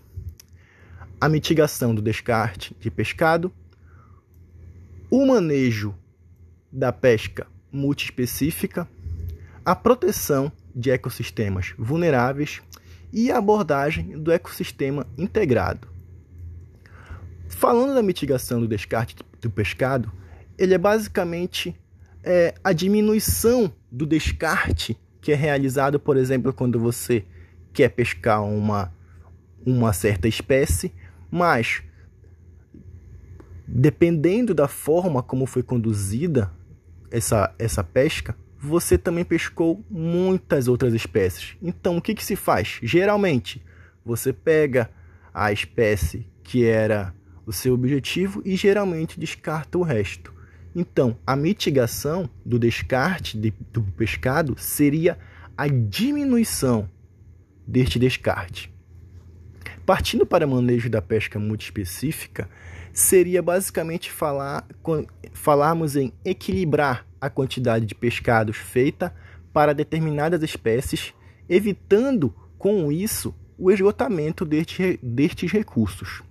a 1.20 1.30
mitigação 1.30 1.96
do 1.96 2.02
descarte 2.02 2.76
de 2.82 2.92
pescado, 2.92 3.52
o 5.10 5.26
manejo 5.26 5.96
da 6.70 6.92
pesca 6.92 7.48
multiespecífica, 7.72 8.86
a 9.64 9.74
proteção 9.74 10.52
de 10.76 10.92
ecossistemas 10.92 11.74
vulneráveis 11.78 12.62
e 13.14 13.32
a 13.32 13.38
abordagem 13.38 14.22
do 14.22 14.30
ecossistema 14.34 15.08
integrado. 15.18 15.88
Falando 17.48 17.94
da 17.94 18.04
mitigação 18.04 18.60
do 18.60 18.68
descarte 18.68 19.16
do 19.40 19.50
pescado, 19.50 20.12
ele 20.58 20.74
é 20.74 20.78
basicamente 20.78 21.76
é, 22.24 22.54
a 22.64 22.74
diminuição 22.74 23.74
do 23.92 24.06
descarte 24.06 24.98
que 25.22 25.32
é 25.32 25.36
realizado, 25.36 26.00
por 26.00 26.18
exemplo, 26.18 26.52
quando 26.52 26.80
você 26.80 27.24
quer 27.72 27.90
pescar 27.90 28.44
uma, 28.44 28.92
uma 29.66 29.94
certa 29.94 30.28
espécie, 30.28 30.92
mas 31.30 31.84
dependendo 33.68 34.54
da 34.54 34.68
forma 34.68 35.22
como 35.22 35.46
foi 35.46 35.64
conduzida 35.64 36.52
essa, 37.10 37.54
essa 37.58 37.84
pesca, 37.84 38.36
você 38.60 38.98
também 38.98 39.24
pescou 39.24 39.84
muitas 39.90 40.68
outras 40.68 40.94
espécies. 40.94 41.56
Então, 41.62 41.98
o 41.98 42.02
que, 42.02 42.14
que 42.14 42.24
se 42.24 42.36
faz? 42.36 42.80
Geralmente, 42.84 43.64
você 44.04 44.34
pega 44.34 44.90
a 45.34 45.52
espécie 45.52 46.28
que 46.44 46.66
era 46.66 47.14
o 47.46 47.54
seu 47.54 47.74
objetivo 47.74 48.42
e 48.46 48.56
geralmente 48.56 49.20
descarta 49.20 49.78
o 49.78 49.84
resto. 49.84 50.34
Então, 50.76 51.18
a 51.28 51.36
mitigação 51.36 52.30
do 52.46 52.58
descarte 52.58 53.38
de, 53.38 53.54
do 53.72 53.82
pescado 53.82 54.56
seria 54.58 55.18
a 55.58 55.68
diminuição 55.68 56.90
deste 57.68 58.00
descarte. 58.00 58.74
Partindo 59.86 60.26
para 60.26 60.46
o 60.46 60.50
manejo 60.50 60.90
da 60.90 61.02
pesca 61.02 61.38
multiespecífica, 61.38 62.50
seria 62.94 63.42
basicamente 63.42 64.12
falar, 64.12 64.66
falarmos 65.34 65.96
em 65.96 66.14
equilibrar 66.24 67.06
a 67.20 67.30
quantidade 67.30 67.86
de 67.86 67.96
pescados 67.96 68.58
feita 68.58 69.14
para 69.52 69.74
determinadas 69.74 70.42
espécies, 70.44 71.14
evitando 71.50 72.34
com 72.58 72.92
isso 72.92 73.36
o 73.58 73.72
esgotamento 73.72 74.46
destes, 74.46 74.98
destes 75.02 75.52
recursos. 75.52 76.24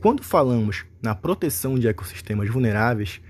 Quando 0.00 0.22
falamos 0.22 0.86
na 1.02 1.14
proteção 1.14 1.78
de 1.78 1.86
ecossistemas 1.86 2.48
vulneráveis, 2.48 3.20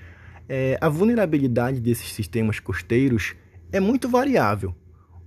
é, 0.49 0.79
a 0.81 0.89
vulnerabilidade 0.89 1.81
desses 1.81 2.13
sistemas 2.13 2.61
costeiros 2.61 3.35
é 3.73 3.81
muito 3.81 4.09
variável, 4.09 4.73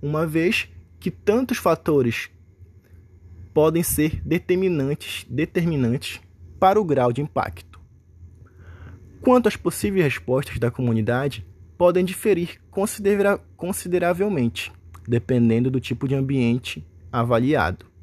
uma 0.00 0.26
vez 0.26 0.68
que 0.98 1.10
tantos 1.10 1.58
fatores 1.58 2.30
podem 3.52 3.82
ser 3.82 4.22
determinantes, 4.24 5.26
determinantes 5.28 6.18
para 6.58 6.80
o 6.80 6.84
grau 6.84 7.12
de 7.12 7.20
impacto. 7.20 7.78
Quanto 9.20 9.46
às 9.46 9.56
possíveis 9.56 10.04
respostas 10.04 10.58
da 10.58 10.70
comunidade, 10.70 11.46
podem 11.76 12.06
diferir 12.06 12.58
considera 12.70 13.38
consideravelmente, 13.54 14.72
dependendo 15.06 15.70
do 15.70 15.78
tipo 15.78 16.08
de 16.08 16.14
ambiente 16.14 16.86
avaliado. 17.12 17.93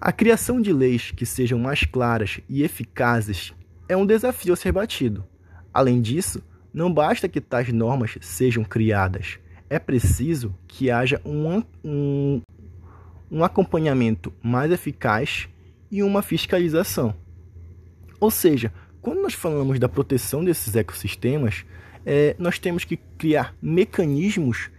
A 0.00 0.12
criação 0.12 0.60
de 0.60 0.72
leis 0.72 1.10
que 1.10 1.24
sejam 1.24 1.58
mais 1.58 1.84
claras 1.84 2.40
e 2.48 2.62
eficazes 2.62 3.54
é 3.88 3.96
um 3.96 4.06
desafio 4.06 4.52
a 4.52 4.56
ser 4.56 4.72
batido. 4.72 5.24
Além 5.72 6.00
disso, 6.00 6.42
não 6.72 6.92
basta 6.92 7.28
que 7.28 7.40
tais 7.40 7.72
normas 7.72 8.18
sejam 8.20 8.62
criadas, 8.62 9.38
é 9.68 9.78
preciso 9.78 10.54
que 10.68 10.90
haja 10.90 11.20
um, 11.24 11.62
um, 11.82 12.42
um 13.30 13.42
acompanhamento 13.42 14.32
mais 14.42 14.70
eficaz 14.70 15.48
e 15.90 16.02
uma 16.02 16.22
fiscalização. 16.22 17.14
Ou 18.20 18.30
seja, 18.30 18.72
quando 19.00 19.22
nós 19.22 19.34
falamos 19.34 19.78
da 19.78 19.88
proteção 19.88 20.44
desses 20.44 20.76
ecossistemas, 20.76 21.64
é, 22.04 22.36
nós 22.38 22.58
temos 22.58 22.84
que 22.84 22.96
criar 23.18 23.54
mecanismos 23.60 24.70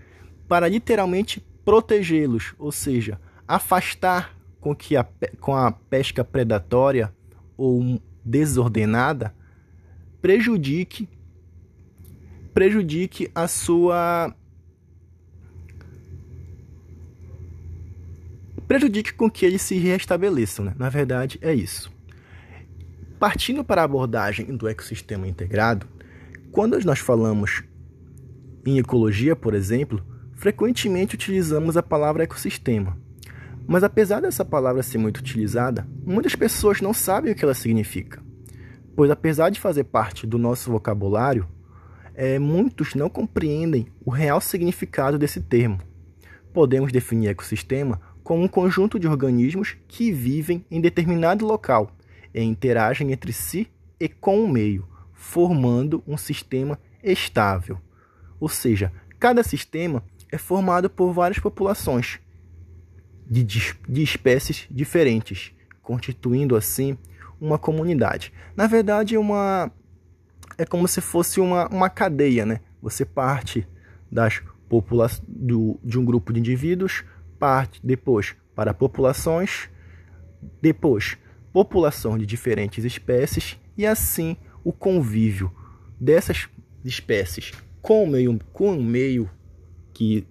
para 0.48 0.68
literalmente 0.68 1.44
protegê-los, 1.66 2.54
ou 2.58 2.72
seja, 2.72 3.20
afastar 3.48 4.37
com 4.68 4.76
que 4.76 4.98
a, 4.98 5.06
com 5.40 5.56
a 5.56 5.72
pesca 5.72 6.26
predatória 6.26 7.14
ou 7.56 8.02
desordenada 8.24 9.34
prejudique 10.22 11.08
prejudique 12.54 13.32
a 13.34 13.48
sua 13.48 14.36
prejudique 18.68 19.14
com 19.14 19.30
que 19.30 19.46
eles 19.46 19.62
se 19.62 19.78
restabeleçam, 19.78 20.66
né? 20.66 20.76
Na 20.78 20.90
verdade, 20.90 21.40
é 21.42 21.54
isso. 21.54 21.90
Partindo 23.18 23.64
para 23.64 23.82
a 23.82 23.86
abordagem 23.86 24.48
do 24.58 24.68
ecossistema 24.68 25.28
integrado, 25.28 25.88
quando 26.52 26.78
nós 26.84 27.00
falamos 27.00 27.64
em 28.66 28.80
ecologia, 28.80 29.34
por 29.36 29.54
exemplo, 29.54 30.04
frequentemente 30.34 31.16
utilizamos 31.16 31.78
a 31.78 31.84
palavra 31.84 32.24
ecossistema. 32.24 33.07
Mas 33.68 33.84
apesar 33.84 34.22
dessa 34.22 34.46
palavra 34.46 34.82
ser 34.82 34.98
muito 34.98 35.18
utilizada, 35.18 35.86
muitas 36.06 36.34
pessoas 36.36 36.80
não 36.80 36.94
sabem 36.94 37.34
o 37.34 37.36
que 37.36 37.44
ela 37.44 37.54
significa. 37.54 38.24
Pois 38.96 39.12
apesar 39.12 39.50
de 39.50 39.60
fazer 39.60 39.84
parte 39.84 40.26
do 40.26 40.38
nosso 40.38 40.72
vocabulário, 40.72 41.46
é, 42.16 42.40
muitos 42.40 42.96
não 42.96 43.10
compreendem 43.10 43.88
o 44.06 44.10
real 44.10 44.40
significado 44.40 45.20
desse 45.20 45.42
termo. 45.42 45.80
Podemos 46.54 46.94
definir 46.94 47.28
ecossistema 47.28 48.00
como 48.24 48.42
um 48.44 48.48
conjunto 48.48 48.98
de 48.98 49.08
organismos 49.08 49.76
que 49.86 50.14
vivem 50.14 50.66
em 50.72 50.80
determinado 50.80 51.46
local 51.46 51.92
e 52.34 52.42
interagem 52.42 53.12
entre 53.12 53.34
si 53.34 53.68
e 54.00 54.08
com 54.08 54.44
o 54.44 54.50
meio, 54.50 54.88
formando 55.14 56.02
um 56.08 56.18
sistema 56.18 56.80
estável. 57.04 57.78
Ou 58.40 58.48
seja, 58.48 58.94
cada 59.20 59.44
sistema 59.44 60.04
é 60.32 60.38
formado 60.38 60.90
por 60.90 61.12
várias 61.12 61.40
populações 61.40 62.20
de, 63.30 63.44
de 63.44 64.04
espécies 64.04 64.68
diferentes, 64.70 65.52
constituindo 65.82 66.56
assim 66.56 66.98
uma 67.40 67.58
comunidade. 67.58 68.34
Na 68.56 68.68
verdade, 68.68 69.16
é 69.16 69.20
uma 69.20 69.72
é 70.58 70.66
como 70.66 70.88
se 70.88 71.02
fosse 71.02 71.40
uma, 71.40 71.68
uma 71.68 71.90
cadeia, 71.90 72.46
né? 72.46 72.62
Você 72.82 73.06
parte 73.06 73.68
das 74.12 74.42
do, 75.28 75.80
de 75.84 75.98
um 75.98 76.04
grupo 76.04 76.34
de 76.34 76.40
indivíduos, 76.40 77.04
parte 77.40 77.80
depois 77.84 78.36
para 78.56 78.74
populações, 78.74 79.70
depois 80.62 81.18
população 81.54 82.18
de 82.18 82.26
diferentes 82.26 82.84
espécies 82.84 83.58
e 83.78 83.86
assim 83.86 84.36
o 84.64 84.74
convívio 84.74 85.52
dessas 86.00 86.50
espécies 86.84 87.52
com 87.82 88.04
o 88.04 88.08
meio, 88.08 88.40
com 88.52 88.78
o 88.78 88.84
meio 88.84 89.30
que, 89.94 90.28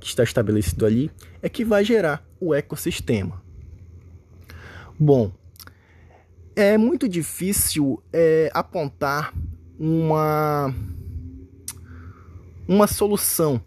que 0.00 0.08
está 0.08 0.22
estabelecido 0.24 0.84
ali 0.84 1.10
é 1.40 1.48
que 1.48 1.64
vai 1.64 1.84
gerar 1.84 2.27
o 2.40 2.54
ecossistema. 2.54 3.42
Bom, 4.98 5.32
é 6.56 6.76
muito 6.76 7.08
difícil 7.08 8.02
é, 8.12 8.50
apontar 8.52 9.32
uma, 9.78 10.74
uma 12.66 12.86
solução, 12.86 13.60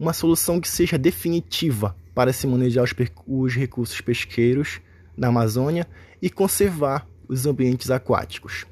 uma 0.00 0.14
solução 0.14 0.60
que 0.60 0.68
seja 0.68 0.96
definitiva 0.96 1.94
para 2.14 2.32
se 2.32 2.46
manejar 2.46 2.82
os, 2.82 2.94
os 3.26 3.54
recursos 3.54 4.00
pesqueiros 4.00 4.80
da 5.16 5.28
Amazônia 5.28 5.86
e 6.22 6.30
conservar 6.30 7.06
os 7.28 7.44
ambientes 7.44 7.90
aquáticos. 7.90 8.64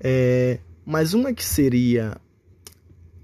É, 0.00 0.58
mas 0.84 1.14
uma 1.14 1.32
que 1.32 1.44
seria. 1.44 2.16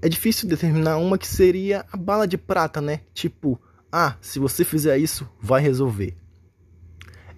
É 0.00 0.08
difícil 0.08 0.48
determinar 0.48 0.98
uma 0.98 1.18
que 1.18 1.26
seria 1.26 1.84
a 1.90 1.96
bala 1.96 2.28
de 2.28 2.38
prata, 2.38 2.80
né? 2.80 3.00
Tipo, 3.12 3.60
ah, 3.90 4.16
se 4.20 4.38
você 4.38 4.64
fizer 4.64 4.98
isso, 4.98 5.28
vai 5.40 5.62
resolver. 5.62 6.14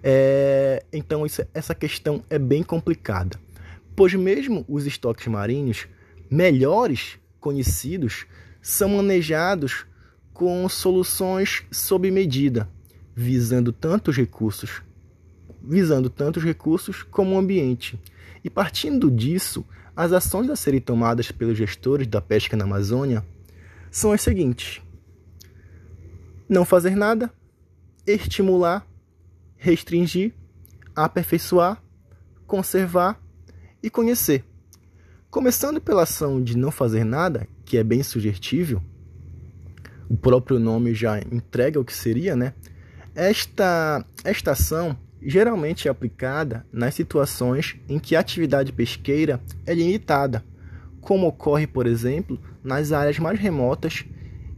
É, 0.03 0.83
então 0.91 1.25
isso, 1.25 1.43
essa 1.53 1.75
questão 1.75 2.23
é 2.29 2.39
bem 2.39 2.63
complicada, 2.63 3.39
pois 3.95 4.13
mesmo 4.15 4.65
os 4.67 4.85
estoques 4.85 5.27
marinhos 5.27 5.87
melhores 6.29 7.19
conhecidos 7.39 8.25
são 8.61 8.89
manejados 8.89 9.85
com 10.33 10.67
soluções 10.67 11.63
sob 11.71 12.09
medida, 12.09 12.69
visando 13.15 13.71
tanto 13.71 14.09
os 14.09 14.17
recursos, 14.17 14.81
visando 15.61 16.09
tanto 16.09 16.37
os 16.37 16.43
recursos 16.43 17.03
como 17.03 17.35
o 17.35 17.37
ambiente. 17.37 17.99
E 18.43 18.49
partindo 18.49 19.11
disso, 19.11 19.63
as 19.95 20.11
ações 20.11 20.49
a 20.49 20.55
serem 20.55 20.81
tomadas 20.81 21.31
pelos 21.31 21.57
gestores 21.57 22.07
da 22.07 22.21
pesca 22.21 22.57
na 22.57 22.63
Amazônia 22.63 23.23
são 23.91 24.11
as 24.11 24.21
seguintes: 24.21 24.81
não 26.51 26.65
fazer 26.65 26.95
nada, 26.95 27.31
estimular 28.05 28.85
restringir, 29.61 30.33
aperfeiçoar, 30.95 31.81
conservar 32.47 33.21
e 33.81 33.91
conhecer. 33.91 34.43
Começando 35.29 35.79
pela 35.79 36.01
ação 36.01 36.43
de 36.43 36.57
não 36.57 36.71
fazer 36.71 37.05
nada, 37.05 37.47
que 37.63 37.77
é 37.77 37.83
bem 37.83 38.01
sugestível, 38.01 38.81
o 40.09 40.17
próprio 40.17 40.59
nome 40.59 40.95
já 40.95 41.19
entrega 41.19 41.79
o 41.79 41.85
que 41.85 41.93
seria, 41.93 42.35
né? 42.35 42.53
Esta, 43.13 44.03
esta 44.23 44.51
ação 44.51 44.97
geralmente 45.21 45.87
é 45.87 45.91
aplicada 45.91 46.65
nas 46.73 46.95
situações 46.95 47.77
em 47.87 47.99
que 47.99 48.15
a 48.15 48.19
atividade 48.19 48.73
pesqueira 48.73 49.39
é 49.63 49.75
limitada, 49.75 50.43
como 50.99 51.27
ocorre, 51.27 51.67
por 51.67 51.85
exemplo, 51.85 52.39
nas 52.63 52.91
áreas 52.91 53.19
mais 53.19 53.39
remotas 53.39 54.05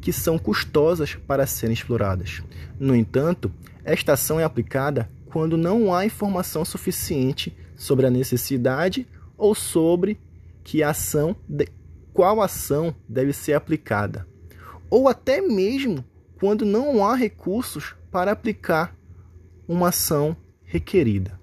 que 0.04 0.12
são 0.12 0.38
custosas 0.38 1.16
para 1.16 1.48
serem 1.48 1.74
exploradas. 1.74 2.44
No 2.78 2.94
entanto, 2.94 3.50
esta 3.86 4.14
ação 4.14 4.38
é 4.38 4.44
aplicada 4.44 5.10
quando 5.28 5.58
não 5.58 5.96
há 5.96 6.06
informação 6.06 6.66
suficiente 6.66 7.56
sobre 7.78 8.06
a 8.06 8.10
necessidade 8.10 9.08
ou 9.38 9.56
sobre 9.56 10.20
que 10.62 10.84
ação 10.84 11.34
de, 11.48 11.70
qual 12.12 12.42
ação 12.42 12.94
deve 13.08 13.32
ser 13.32 13.54
aplicada, 13.54 14.28
ou 14.90 15.08
até 15.08 15.40
mesmo 15.40 16.04
quando 16.38 16.66
não 16.66 17.06
há 17.06 17.16
recursos 17.16 17.96
para 18.12 18.34
aplicar 18.34 18.94
uma 19.66 19.88
ação 19.88 20.36
requerida. 20.66 21.40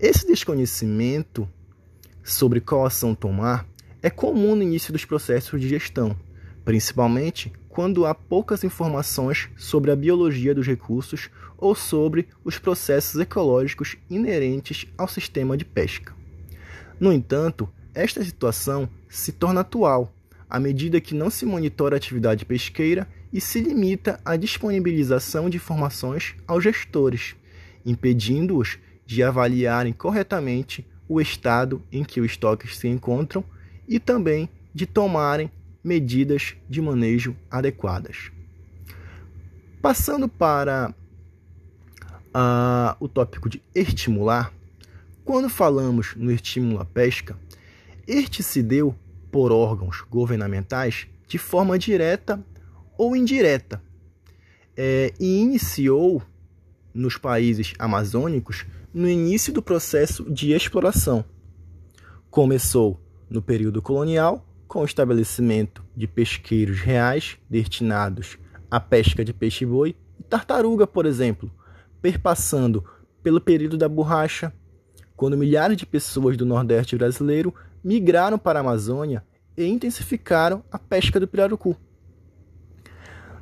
Esse 0.00 0.26
desconhecimento 0.26 1.46
sobre 2.24 2.62
qual 2.62 2.86
ação 2.86 3.14
tomar 3.14 3.68
é 4.00 4.08
comum 4.08 4.56
no 4.56 4.62
início 4.62 4.90
dos 4.90 5.04
processos 5.04 5.60
de 5.60 5.68
gestão, 5.68 6.16
principalmente 6.70 7.52
quando 7.68 8.06
há 8.06 8.14
poucas 8.14 8.62
informações 8.62 9.48
sobre 9.56 9.90
a 9.90 9.96
biologia 9.96 10.54
dos 10.54 10.68
recursos 10.68 11.28
ou 11.58 11.74
sobre 11.74 12.28
os 12.44 12.60
processos 12.60 13.20
ecológicos 13.20 13.96
inerentes 14.08 14.86
ao 14.96 15.08
sistema 15.08 15.56
de 15.56 15.64
pesca. 15.64 16.14
No 17.00 17.12
entanto, 17.12 17.68
esta 17.92 18.22
situação 18.22 18.88
se 19.08 19.32
torna 19.32 19.62
atual 19.62 20.14
à 20.48 20.60
medida 20.60 21.00
que 21.00 21.12
não 21.12 21.28
se 21.28 21.44
monitora 21.44 21.96
a 21.96 21.98
atividade 21.98 22.44
pesqueira 22.44 23.08
e 23.32 23.40
se 23.40 23.60
limita 23.60 24.20
à 24.24 24.36
disponibilização 24.36 25.50
de 25.50 25.56
informações 25.56 26.36
aos 26.46 26.62
gestores, 26.62 27.34
impedindo-os 27.84 28.78
de 29.04 29.24
avaliarem 29.24 29.92
corretamente 29.92 30.86
o 31.08 31.20
estado 31.20 31.82
em 31.90 32.04
que 32.04 32.20
os 32.20 32.30
estoques 32.30 32.76
se 32.76 32.86
encontram 32.86 33.42
e 33.88 33.98
também 33.98 34.48
de 34.72 34.86
tomarem 34.86 35.50
medidas 35.82 36.54
de 36.68 36.80
manejo 36.80 37.36
adequadas. 37.50 38.30
Passando 39.80 40.28
para 40.28 40.94
uh, 42.34 42.96
o 43.00 43.08
tópico 43.08 43.48
de 43.48 43.62
estimular, 43.74 44.52
quando 45.24 45.48
falamos 45.48 46.14
no 46.16 46.30
estímulo 46.30 46.80
à 46.80 46.84
pesca, 46.84 47.38
este 48.06 48.42
se 48.42 48.62
deu 48.62 48.94
por 49.30 49.52
órgãos 49.52 50.02
governamentais 50.10 51.06
de 51.28 51.38
forma 51.38 51.78
direta 51.78 52.44
ou 52.98 53.14
indireta 53.14 53.82
é, 54.76 55.12
e 55.20 55.40
iniciou 55.40 56.22
nos 56.92 57.16
países 57.16 57.72
amazônicos 57.78 58.66
no 58.92 59.08
início 59.08 59.52
do 59.52 59.62
processo 59.62 60.28
de 60.30 60.52
exploração. 60.52 61.24
Começou 62.28 63.00
no 63.28 63.40
período 63.40 63.80
colonial 63.80 64.44
com 64.70 64.82
o 64.82 64.84
estabelecimento 64.84 65.82
de 65.96 66.06
pesqueiros 66.06 66.78
reais 66.78 67.36
destinados 67.50 68.38
à 68.70 68.78
pesca 68.78 69.24
de 69.24 69.32
peixe-boi 69.32 69.96
e 70.16 70.22
tartaruga, 70.22 70.86
por 70.86 71.06
exemplo, 71.06 71.50
perpassando 72.00 72.84
pelo 73.20 73.40
período 73.40 73.76
da 73.76 73.88
borracha, 73.88 74.54
quando 75.16 75.36
milhares 75.36 75.76
de 75.76 75.84
pessoas 75.84 76.36
do 76.36 76.46
Nordeste 76.46 76.96
brasileiro 76.96 77.52
migraram 77.82 78.38
para 78.38 78.60
a 78.60 78.62
Amazônia 78.62 79.24
e 79.56 79.66
intensificaram 79.66 80.62
a 80.70 80.78
pesca 80.78 81.18
do 81.18 81.26
pirarucu. 81.26 81.76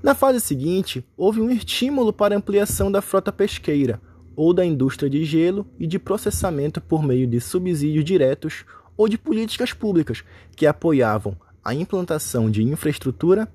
Na 0.03 0.15
fase 0.15 0.41
seguinte, 0.41 1.05
houve 1.15 1.43
um 1.43 1.51
estímulo 1.51 2.11
para 2.11 2.35
a 2.35 2.39
ampliação 2.39 2.91
da 2.91 3.03
frota 3.03 3.31
pesqueira 3.31 4.01
ou 4.35 4.55
da 4.55 4.65
indústria 4.65 5.11
de 5.11 5.27
gelo 5.27 5.67
e 5.79 5.87
de 5.87 5.99
processamento 5.99 6.81
por 6.81 7.03
meio 7.03 7.27
de 7.27 7.39
subsídios 7.39 8.03
diretos 8.03 8.65
ou 8.99 9.09
de 9.09 9.17
políticas 9.17 9.73
públicas 9.73 10.25
que 10.57 10.67
apoiavam 10.67 11.37
a 11.65 11.73
implantação 11.73 12.51
de 12.51 12.65
infraestrutura 12.65 13.49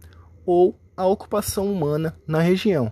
ou 0.45 0.79
a 0.95 1.05
ocupação 1.05 1.71
humana 1.71 2.17
na 2.25 2.39
região. 2.39 2.91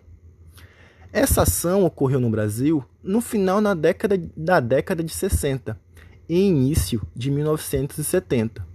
Essa 1.14 1.44
ação 1.44 1.86
ocorreu 1.86 2.20
no 2.20 2.30
Brasil 2.30 2.84
no 3.02 3.22
final 3.22 3.62
na 3.62 3.74
década, 3.74 4.22
da 4.36 4.60
década 4.60 5.04
de 5.04 5.14
60 5.14 5.80
e 6.28 6.48
início 6.48 7.02
de 7.16 7.32
1970, 7.32 8.66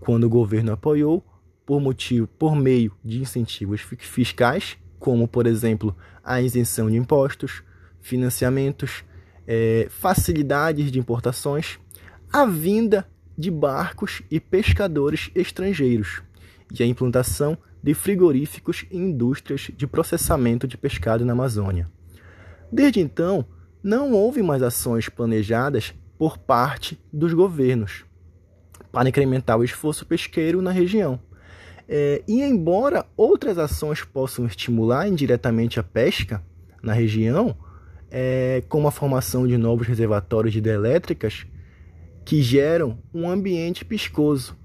quando 0.00 0.24
o 0.24 0.28
governo 0.28 0.72
apoiou 0.72 1.24
por 1.64 1.80
motivo 1.80 2.26
por 2.26 2.54
meio 2.54 2.92
de 3.04 3.20
incentivos 3.20 3.80
fiscais, 3.80 4.76
como 4.98 5.26
por 5.26 5.46
exemplo 5.46 5.96
a 6.22 6.40
isenção 6.40 6.90
de 6.90 6.96
impostos, 6.96 7.62
financiamentos, 8.00 9.04
é, 9.46 9.86
facilidades 9.90 10.90
de 10.90 10.98
importações, 10.98 11.78
a 12.32 12.44
vinda 12.44 13.06
de 13.36 13.50
barcos 13.50 14.22
e 14.30 14.38
pescadores 14.38 15.30
estrangeiros 15.34 16.22
e 16.72 16.82
a 16.82 16.86
implantação 16.86 17.58
de 17.82 17.92
frigoríficos 17.94 18.86
e 18.90 18.96
indústrias 18.96 19.70
de 19.76 19.86
processamento 19.86 20.66
de 20.66 20.76
pescado 20.76 21.24
na 21.24 21.32
Amazônia. 21.32 21.90
Desde 22.72 23.00
então, 23.00 23.44
não 23.82 24.12
houve 24.12 24.42
mais 24.42 24.62
ações 24.62 25.08
planejadas 25.08 25.92
por 26.16 26.38
parte 26.38 26.98
dos 27.12 27.34
governos 27.34 28.04
para 28.90 29.08
incrementar 29.08 29.58
o 29.58 29.64
esforço 29.64 30.06
pesqueiro 30.06 30.62
na 30.62 30.70
região. 30.70 31.18
É, 31.86 32.22
e 32.26 32.40
embora 32.40 33.04
outras 33.16 33.58
ações 33.58 34.02
possam 34.02 34.46
estimular 34.46 35.06
indiretamente 35.06 35.78
a 35.78 35.82
pesca 35.82 36.42
na 36.82 36.92
região, 36.92 37.54
é, 38.10 38.62
como 38.68 38.88
a 38.88 38.92
formação 38.92 39.46
de 39.46 39.58
novos 39.58 39.86
reservatórios 39.86 40.52
de 40.52 40.60
hidrelétricas, 40.60 41.46
que 42.24 42.42
geram 42.42 42.98
um 43.12 43.28
ambiente 43.28 43.84
piscoso 43.84 44.56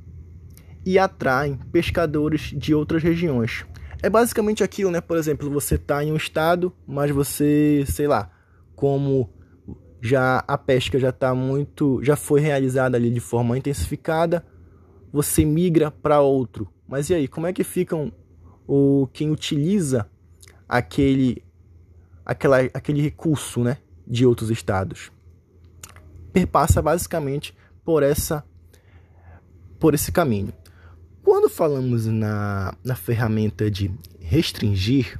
e 0.86 0.98
atraem 0.98 1.58
pescadores 1.72 2.54
de 2.56 2.74
outras 2.74 3.04
regiões. 3.04 3.66
É 4.02 4.10
basicamente 4.10 4.64
aquilo, 4.64 4.90
né? 4.90 5.02
Por 5.02 5.18
exemplo, 5.18 5.50
você 5.50 5.76
está 5.76 6.04
em 6.04 6.12
um 6.12 6.16
estado, 6.16 6.74
mas 6.88 7.12
você, 7.12 7.84
sei 7.86 8.08
lá, 8.08 8.32
como 8.76 9.30
já 10.02 10.44
a 10.48 10.58
pesca 10.58 10.98
já 10.98 11.10
está 11.10 11.36
muito, 11.36 12.00
já 12.02 12.16
foi 12.16 12.40
realizada 12.40 12.96
ali 12.96 13.10
de 13.10 13.20
forma 13.20 13.58
intensificada, 13.58 14.46
você 15.12 15.44
migra 15.44 15.92
para 15.92 16.22
outro. 16.22 16.72
Mas 16.88 17.10
e 17.10 17.14
aí, 17.14 17.28
como 17.28 17.46
é 17.46 17.52
que 17.52 17.64
ficam 17.64 18.12
o 18.66 19.08
quem 19.12 19.32
utiliza 19.32 20.10
aquele 20.68 21.44
aquela, 22.26 22.60
aquele 22.74 23.02
recurso, 23.02 23.62
né, 23.62 23.78
de 24.08 24.26
outros 24.26 24.50
estados? 24.50 25.12
Perpassa 26.32 26.82
basicamente 26.82 27.56
por 27.84 28.04
essa 28.04 28.44
por 29.80 29.94
esse 29.94 30.12
caminho. 30.12 30.54
Quando 31.24 31.50
falamos 31.50 32.06
na, 32.06 32.74
na 32.84 32.96
ferramenta 32.96 33.70
de 33.70 33.92
restringir, 34.20 35.20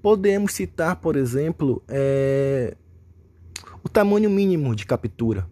podemos 0.00 0.52
citar, 0.52 0.96
por 0.96 1.16
exemplo, 1.16 1.82
é, 1.88 2.76
o 3.82 3.88
tamanho 3.88 4.30
mínimo 4.30 4.74
de 4.74 4.86
captura, 4.86 5.46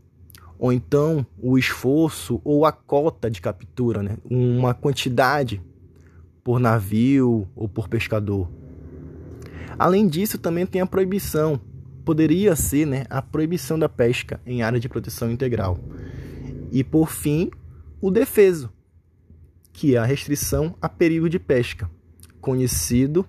ou 0.59 0.73
então 0.73 1.27
o 1.41 1.59
esforço 1.59 2.41
ou 2.45 2.65
a 2.65 2.71
cota 2.71 3.31
de 3.31 3.41
captura, 3.41 4.03
né? 4.03 4.17
uma 4.31 4.73
quantidade 4.75 5.61
por 6.45 6.61
navio 6.61 7.49
ou 7.57 7.69
por 7.69 7.89
pescador. 7.89 8.49
Além 9.79 10.07
disso, 10.07 10.39
também 10.39 10.67
tem 10.67 10.81
a 10.81 10.87
proibição, 10.87 11.61
poderia 12.05 12.55
ser 12.57 12.87
né, 12.87 13.05
a 13.09 13.23
proibição 13.23 13.79
da 13.79 13.89
pesca 13.89 14.41
em 14.45 14.63
área 14.63 14.81
de 14.81 14.89
proteção 14.89 15.31
integral. 15.31 15.79
E 16.71 16.83
por 16.83 17.11
fim, 17.11 17.51
o 18.01 18.11
defeso, 18.11 18.73
que 19.73 19.95
é 19.95 19.99
a 19.99 20.05
restrição 20.05 20.75
a 20.81 20.89
período 20.89 21.31
de 21.31 21.39
pesca, 21.39 21.91
conhecido 22.41 23.25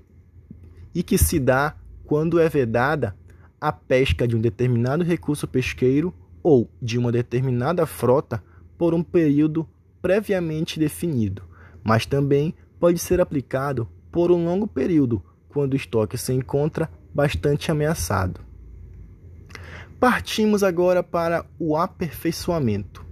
e 0.94 1.04
que 1.04 1.18
se 1.18 1.40
dá 1.40 1.76
quando 2.06 2.40
é 2.40 2.50
vedada 2.50 3.16
a 3.60 3.72
pesca 3.72 4.28
de 4.28 4.36
um 4.36 4.42
determinado 4.42 5.04
recurso 5.04 5.48
pesqueiro 5.48 6.14
ou 6.42 6.70
de 6.82 6.98
uma 6.98 7.12
determinada 7.12 7.86
frota 7.86 8.44
por 8.78 8.94
um 8.94 9.02
período 9.02 9.68
previamente 10.02 10.80
definido, 10.80 11.44
mas 11.84 12.06
também 12.06 12.54
pode 12.80 13.00
ser 13.00 13.22
aplicado 13.22 13.88
por 14.12 14.32
um 14.32 14.46
longo 14.46 14.68
período 14.68 15.24
quando 15.48 15.74
o 15.74 15.78
estoque 15.78 16.18
se 16.18 16.34
encontra 16.34 16.90
bastante 17.14 17.72
ameaçado. 17.72 18.42
Partimos 20.04 20.64
agora 20.64 21.02
para 21.02 21.46
o 21.58 21.78
aperfeiçoamento. 21.78 23.06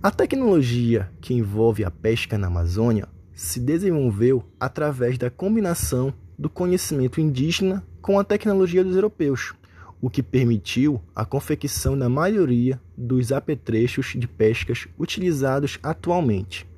A 0.00 0.08
tecnologia 0.08 1.10
que 1.20 1.34
envolve 1.34 1.84
a 1.84 1.90
pesca 1.90 2.38
na 2.38 2.46
Amazônia 2.46 3.08
se 3.34 3.58
desenvolveu 3.58 4.44
através 4.60 5.18
da 5.18 5.28
combinação 5.28 6.14
do 6.38 6.48
conhecimento 6.48 7.20
indígena 7.20 7.84
com 8.00 8.20
a 8.20 8.22
tecnologia 8.22 8.84
dos 8.84 8.94
europeus, 8.94 9.52
o 10.00 10.08
que 10.08 10.22
permitiu 10.22 11.02
a 11.12 11.24
confecção 11.24 11.98
da 11.98 12.08
maioria 12.08 12.80
dos 12.96 13.32
apetrechos 13.32 14.12
de 14.16 14.28
pescas 14.28 14.86
utilizados 14.96 15.76
atualmente. 15.82 16.68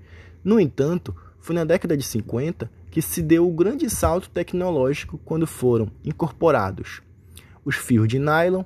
No 0.43 0.59
entanto, 0.59 1.15
foi 1.39 1.55
na 1.55 1.65
década 1.65 1.99
de 1.99 2.03
50 2.03 2.71
que 2.91 3.03
se 3.03 3.21
deu 3.21 3.47
o 3.47 3.53
grande 3.53 3.91
salto 3.91 4.31
tecnológico 4.31 5.19
quando 5.23 5.47
foram 5.47 5.91
incorporados 6.03 7.03
os 7.65 7.77
fios 7.77 8.09
de 8.09 8.19
nylon, 8.19 8.65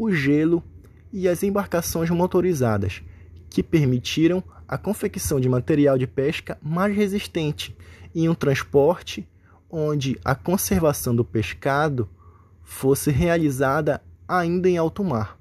o 0.00 0.10
gelo 0.10 0.64
e 1.12 1.28
as 1.28 1.42
embarcações 1.42 2.08
motorizadas, 2.08 3.02
que 3.50 3.62
permitiram 3.62 4.42
a 4.66 4.78
confecção 4.78 5.38
de 5.38 5.46
material 5.46 5.98
de 5.98 6.06
pesca 6.06 6.56
mais 6.62 6.96
resistente 6.96 7.76
e 8.14 8.26
um 8.26 8.34
transporte 8.34 9.28
onde 9.68 10.18
a 10.24 10.34
conservação 10.34 11.14
do 11.14 11.22
pescado 11.22 12.08
fosse 12.62 13.10
realizada 13.10 14.02
ainda 14.26 14.70
em 14.70 14.78
alto 14.78 15.04
mar. 15.04 15.38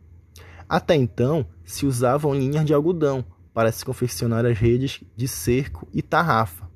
Até 0.68 0.94
então, 0.94 1.46
se 1.64 1.86
usavam 1.86 2.36
linhas 2.36 2.66
de 2.66 2.74
algodão 2.74 3.24
para 3.54 3.72
se 3.72 3.86
confeccionar 3.86 4.46
as 4.46 4.58
redes 4.58 5.02
de 5.16 5.28
cerco 5.28 5.88
e 5.94 6.02
tarrafa, 6.02 6.70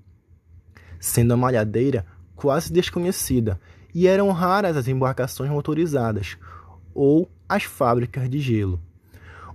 sendo 1.01 1.33
a 1.33 1.37
malhadeira 1.37 2.05
quase 2.33 2.71
desconhecida 2.71 3.59
e 3.93 4.07
eram 4.07 4.31
raras 4.31 4.77
as 4.77 4.87
embarcações 4.87 5.51
motorizadas 5.51 6.37
ou 6.93 7.29
as 7.47 7.63
fábricas 7.63 8.29
de 8.29 8.39
gelo. 8.39 8.79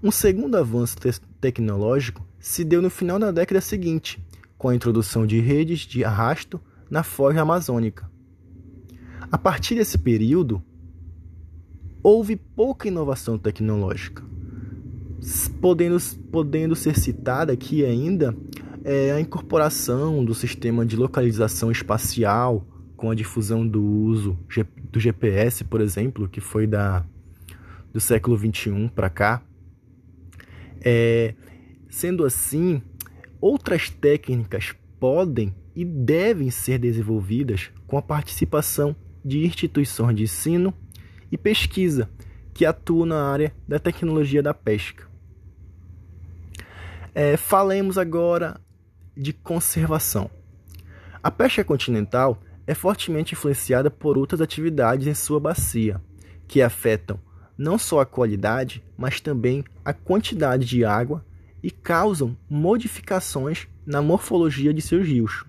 Um 0.02 0.10
segundo 0.10 0.56
avanço 0.56 0.96
te 0.96 1.20
tecnológico 1.40 2.24
se 2.38 2.64
deu 2.64 2.80
no 2.80 2.90
final 2.90 3.18
da 3.18 3.30
década 3.30 3.60
seguinte, 3.60 4.22
com 4.56 4.68
a 4.68 4.74
introdução 4.74 5.26
de 5.26 5.40
redes 5.40 5.80
de 5.80 6.04
arrasto 6.04 6.60
na 6.90 7.02
forja 7.02 7.42
amazônica. 7.42 8.10
A 9.30 9.36
partir 9.36 9.74
desse 9.74 9.98
período, 9.98 10.62
houve 12.02 12.36
pouca 12.36 12.88
inovação 12.88 13.36
tecnológica, 13.38 14.22
podendo, 15.60 15.98
podendo 16.30 16.74
ser 16.74 16.98
citada 16.98 17.52
aqui 17.52 17.84
ainda 17.84 18.34
é, 18.84 19.12
a 19.12 19.20
incorporação 19.20 20.24
do 20.24 20.34
sistema 20.34 20.86
de 20.86 20.96
localização 20.96 21.70
espacial 21.70 22.64
com 22.96 23.10
a 23.10 23.14
difusão 23.14 23.66
do 23.66 23.82
uso 23.82 24.38
do 24.90 24.98
GPS, 24.98 25.62
por 25.64 25.80
exemplo, 25.80 26.28
que 26.28 26.40
foi 26.40 26.66
da, 26.66 27.04
do 27.98 28.00
século 28.00 28.36
21 28.36 28.88
para 28.88 29.10
cá. 29.10 29.42
É, 30.80 31.34
sendo 31.90 32.24
assim, 32.24 32.80
outras 33.40 33.90
técnicas 33.90 34.72
podem 35.00 35.52
e 35.74 35.84
devem 35.84 36.48
ser 36.48 36.78
desenvolvidas 36.78 37.72
com 37.88 37.98
a 37.98 38.02
participação 38.02 38.94
de 39.24 39.44
instituições 39.44 40.14
de 40.14 40.22
ensino 40.22 40.72
e 41.30 41.36
pesquisa 41.36 42.08
que 42.54 42.64
atuam 42.64 43.04
na 43.04 43.20
área 43.20 43.52
da 43.66 43.80
tecnologia 43.80 44.42
da 44.44 44.54
pesca. 44.54 45.08
É, 47.12 47.36
falemos 47.36 47.98
agora 47.98 48.60
de 49.16 49.32
conservação. 49.32 50.30
A 51.20 51.32
pesca 51.32 51.64
continental 51.64 52.40
é 52.64 52.74
fortemente 52.74 53.34
influenciada 53.34 53.90
por 53.90 54.16
outras 54.16 54.40
atividades 54.40 55.08
em 55.08 55.14
sua 55.14 55.40
bacia, 55.40 56.00
que 56.46 56.62
afetam 56.62 57.18
não 57.58 57.76
só 57.76 58.00
a 58.00 58.06
qualidade, 58.06 58.82
mas 58.96 59.20
também 59.20 59.64
a 59.84 59.92
quantidade 59.92 60.64
de 60.64 60.84
água 60.84 61.24
e 61.62 61.70
causam 61.70 62.36
modificações 62.48 63.66
na 63.84 64.00
morfologia 64.00 64.72
de 64.72 64.80
seus 64.80 65.06
rios 65.06 65.44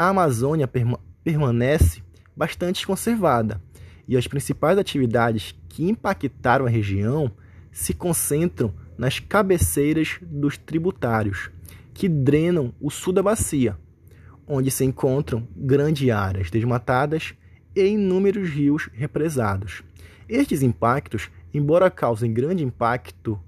a 0.00 0.08
Amazônia 0.08 0.66
perma 0.66 0.98
permanece 1.22 2.02
bastante 2.34 2.86
conservada 2.86 3.60
e 4.08 4.16
as 4.16 4.26
principais 4.26 4.78
atividades 4.78 5.54
que 5.68 5.84
impactaram 5.84 6.64
a 6.64 6.70
região 6.70 7.30
se 7.70 7.92
concentram 7.92 8.72
nas 8.96 9.18
cabeceiras 9.18 10.18
dos 10.22 10.56
tributários, 10.56 11.50
que 11.92 12.08
drenam 12.08 12.72
o 12.80 12.90
sul 12.90 13.12
da 13.12 13.22
bacia, 13.22 13.76
onde 14.46 14.70
se 14.70 14.86
encontram 14.86 15.46
grandes 15.54 16.08
áreas 16.08 16.50
desmatadas 16.50 17.34
e 17.76 17.86
inúmeros 17.86 18.48
rios 18.48 18.88
represados. 18.94 19.82
Estes 20.26 20.62
impactos, 20.62 21.28
embora 21.52 21.90
causem 21.90 22.32
grande 22.32 22.64
impacto 22.64 23.38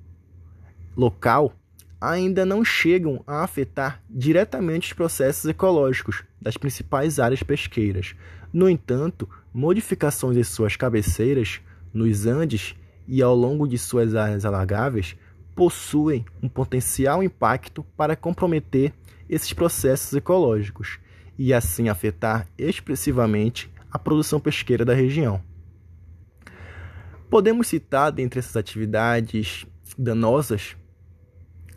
local, 0.97 1.53
ainda 2.01 2.45
não 2.45 2.65
chegam 2.65 3.23
a 3.27 3.45
afetar 3.45 4.03
diretamente 4.11 4.89
os 4.89 4.93
processos 4.93 5.45
ecológicos 5.45 6.25
das 6.41 6.57
principais 6.57 7.21
áreas 7.21 7.43
pesqueiras. 7.43 8.15
No 8.53 8.69
entanto, 8.69 9.29
modificações 9.55 10.37
em 10.37 10.43
suas 10.43 10.77
cabeceiras, 10.77 11.61
nos 11.93 12.27
Andes 12.27 12.75
e 13.07 13.23
ao 13.23 13.35
longo 13.35 13.69
de 13.69 13.79
suas 13.79 14.15
áreas 14.15 14.45
alagáveis 14.45 15.17
possuem 15.55 16.25
um 16.43 16.49
potencial 16.49 17.23
impacto 17.23 17.85
para 17.97 18.17
comprometer 18.17 18.93
esses 19.29 19.53
processos 19.53 20.13
ecológicos 20.13 20.99
e 21.39 21.53
assim 21.53 21.89
afetar 21.89 22.49
expressivamente 22.59 23.71
a 23.91 23.99
produção 23.99 24.41
pesqueira 24.41 24.85
da 24.85 24.95
região. 24.95 25.41
Podemos 27.33 27.67
citar 27.69 28.13
dentre 28.13 28.41
essas 28.41 28.59
atividades 28.59 29.65
danosas 29.97 30.77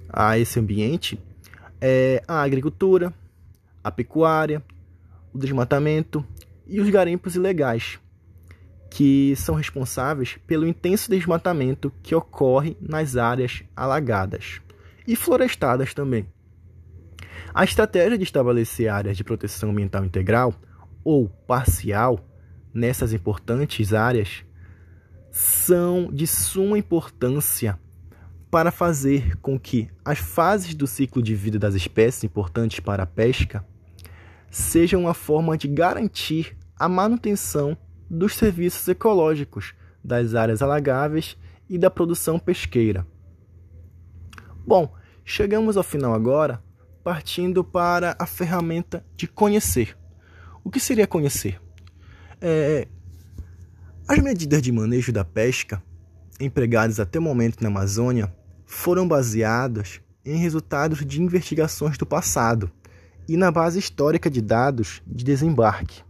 a 0.10 0.38
esse 0.38 0.60
ambiente 0.60 1.18
é 1.80 2.22
a 2.28 2.42
agricultura, 2.42 3.14
a 3.82 3.90
pecuária, 3.90 4.62
o 5.34 5.38
desmatamento 5.38 6.26
e 6.68 6.82
os 6.82 6.90
garimpos 6.90 7.38
ilegais, 7.38 7.98
que 8.92 9.34
são 9.38 9.56
responsáveis 9.56 10.38
pelo 10.46 10.68
intenso 10.68 11.10
desmatamento 11.10 11.90
que 12.04 12.14
ocorre 12.14 12.76
nas 12.82 13.16
áreas 13.16 13.64
alagadas 13.74 14.60
e 15.08 15.16
florestadas 15.16 15.94
também. 15.94 16.28
A 17.54 17.64
estratégia 17.64 18.18
de 18.18 18.26
estabelecer 18.26 18.90
áreas 18.90 19.16
de 19.16 19.24
proteção 19.24 19.70
ambiental 19.70 20.04
integral 20.04 20.54
ou 21.02 21.30
parcial 21.30 22.20
nessas 22.74 23.14
importantes 23.14 23.94
áreas 23.94 24.45
são 25.36 26.10
de 26.14 26.26
suma 26.26 26.78
importância 26.78 27.78
para 28.50 28.72
fazer 28.72 29.36
com 29.42 29.60
que 29.60 29.90
as 30.06 30.18
fases 30.18 30.74
do 30.74 30.88
ciclo 30.88 31.22
de 31.22 31.36
vida 31.36 31.60
das 31.60 31.76
espécies 31.76 32.24
importantes 32.24 32.80
para 32.80 33.04
a 33.04 33.06
pesca 33.06 33.66
sejam 34.50 35.02
uma 35.02 35.14
forma 35.14 35.58
de 35.58 35.68
garantir 35.68 36.56
a 36.80 36.88
manutenção 36.88 37.78
dos 38.10 38.34
serviços 38.34 38.88
ecológicos 38.88 39.74
das 40.02 40.36
áreas 40.36 40.62
alagáveis 40.62 41.36
e 41.70 41.78
da 41.78 41.90
produção 41.90 42.40
pesqueira. 42.40 43.06
Bom, 44.66 44.96
chegamos 45.26 45.76
ao 45.76 45.84
final 45.84 46.14
agora, 46.14 46.64
partindo 47.04 47.62
para 47.62 48.16
a 48.18 48.26
ferramenta 48.26 49.06
de 49.18 49.28
conhecer. 49.28 49.98
O 50.64 50.72
que 50.72 50.80
seria 50.80 51.06
conhecer? 51.06 51.62
É, 52.40 52.88
as 54.08 54.20
medidas 54.20 54.62
de 54.62 54.72
manejo 54.72 55.12
da 55.12 55.26
pesca 55.26 55.82
empregadas 56.40 57.00
até 57.00 57.18
o 57.18 57.22
momento 57.22 57.62
na 57.62 57.70
Amazônia 57.70 58.32
foram 58.66 59.08
baseadas 59.08 60.00
em 60.24 60.38
resultados 60.38 61.04
de 61.04 61.22
investigações 61.22 61.98
do 61.98 62.06
passado 62.06 62.70
e 63.28 63.36
na 63.36 63.52
base 63.52 63.80
histórica 63.80 64.30
de 64.30 64.42
dados 64.42 65.02
de 65.08 65.24
desembarque. 65.24 66.04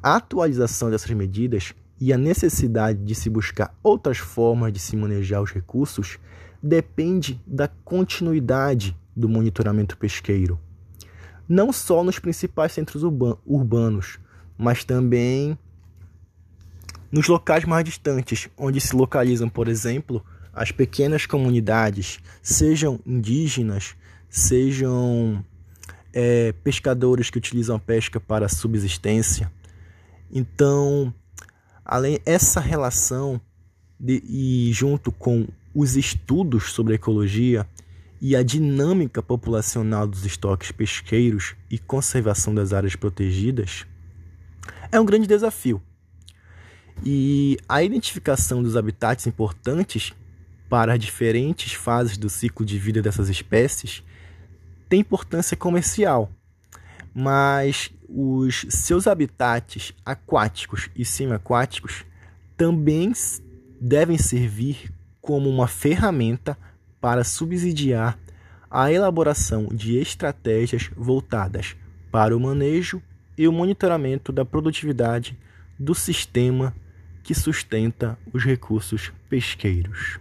A 0.00 0.16
atualização 0.16 0.88
dessas 0.88 1.10
medidas 1.10 1.74
e 2.00 2.12
a 2.12 2.18
necessidade 2.18 3.02
de 3.04 3.14
se 3.14 3.28
buscar 3.28 3.74
outras 3.82 4.18
formas 4.18 4.72
de 4.72 4.78
se 4.78 4.96
manejar 4.96 5.42
os 5.42 5.50
recursos 5.50 6.16
depende 6.62 7.42
da 7.44 7.66
continuidade 7.66 8.96
do 9.16 9.28
monitoramento 9.28 9.96
pesqueiro. 9.98 10.60
Não 11.48 11.72
só 11.72 12.04
nos 12.04 12.20
principais 12.20 12.70
centros 12.72 13.02
urbanos, 13.02 14.20
mas 14.56 14.84
também 14.84 15.58
nos 17.10 17.26
locais 17.26 17.64
mais 17.64 17.84
distantes, 17.84 18.48
onde 18.56 18.80
se 18.80 18.94
localizam, 18.94 19.48
por 19.48 19.68
exemplo, 19.68 20.24
as 20.52 20.70
pequenas 20.70 21.26
comunidades, 21.26 22.20
sejam 22.42 23.00
indígenas, 23.06 23.94
sejam 24.28 25.44
é, 26.12 26.52
pescadores 26.64 27.30
que 27.30 27.38
utilizam 27.38 27.76
a 27.76 27.80
pesca 27.80 28.20
para 28.20 28.48
subsistência. 28.48 29.50
Então, 30.30 31.12
além 31.84 32.20
essa 32.24 32.60
relação 32.60 33.40
de, 33.98 34.22
e 34.26 34.72
junto 34.72 35.10
com 35.10 35.48
os 35.74 35.96
estudos 35.96 36.72
sobre 36.72 36.94
ecologia 36.94 37.66
e 38.20 38.36
a 38.36 38.42
dinâmica 38.42 39.22
populacional 39.22 40.06
dos 40.06 40.26
estoques 40.26 40.70
pesqueiros 40.70 41.54
e 41.70 41.78
conservação 41.78 42.54
das 42.54 42.72
áreas 42.72 42.94
protegidas, 42.94 43.86
é 44.92 45.00
um 45.00 45.04
grande 45.04 45.26
desafio. 45.26 45.80
E 47.04 47.56
a 47.68 47.82
identificação 47.82 48.62
dos 48.62 48.76
habitats 48.76 49.26
importantes 49.26 50.12
para 50.68 50.92
as 50.94 51.00
diferentes 51.00 51.72
fases 51.72 52.16
do 52.16 52.28
ciclo 52.28 52.64
de 52.64 52.78
vida 52.78 53.02
dessas 53.02 53.28
espécies 53.28 54.04
tem 54.88 55.00
importância 55.00 55.56
comercial, 55.56 56.30
mas 57.14 57.90
os 58.08 58.66
seus 58.70 59.06
habitats 59.06 59.92
aquáticos 60.04 60.90
e 60.96 61.04
semiaquáticos 61.04 62.04
também 62.56 63.12
devem 63.80 64.18
servir 64.18 64.92
como 65.20 65.48
uma 65.48 65.68
ferramenta 65.68 66.58
para 67.00 67.24
subsidiar 67.24 68.18
a 68.70 68.92
elaboração 68.92 69.66
de 69.66 69.96
estratégias 69.96 70.90
voltadas 70.96 71.76
para 72.10 72.36
o 72.36 72.40
manejo 72.40 73.02
e 73.36 73.48
o 73.48 73.52
monitoramento 73.52 74.30
da 74.32 74.44
produtividade 74.44 75.38
do 75.80 75.94
sistema 75.94 76.74
que 77.22 77.34
sustenta 77.34 78.18
os 78.34 78.44
recursos 78.44 79.10
pesqueiros. 79.30 80.20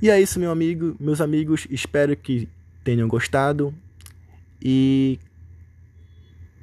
E 0.00 0.08
é 0.08 0.20
isso, 0.20 0.38
meu 0.38 0.52
amigo, 0.52 0.96
meus 1.00 1.20
amigos, 1.20 1.66
espero 1.68 2.16
que 2.16 2.48
tenham 2.84 3.08
gostado 3.08 3.74
e 4.62 5.18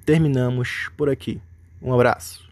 terminamos 0.05 0.89
por 0.95 1.09
aqui. 1.09 1.41
Um 1.81 1.93
abraço. 1.93 2.44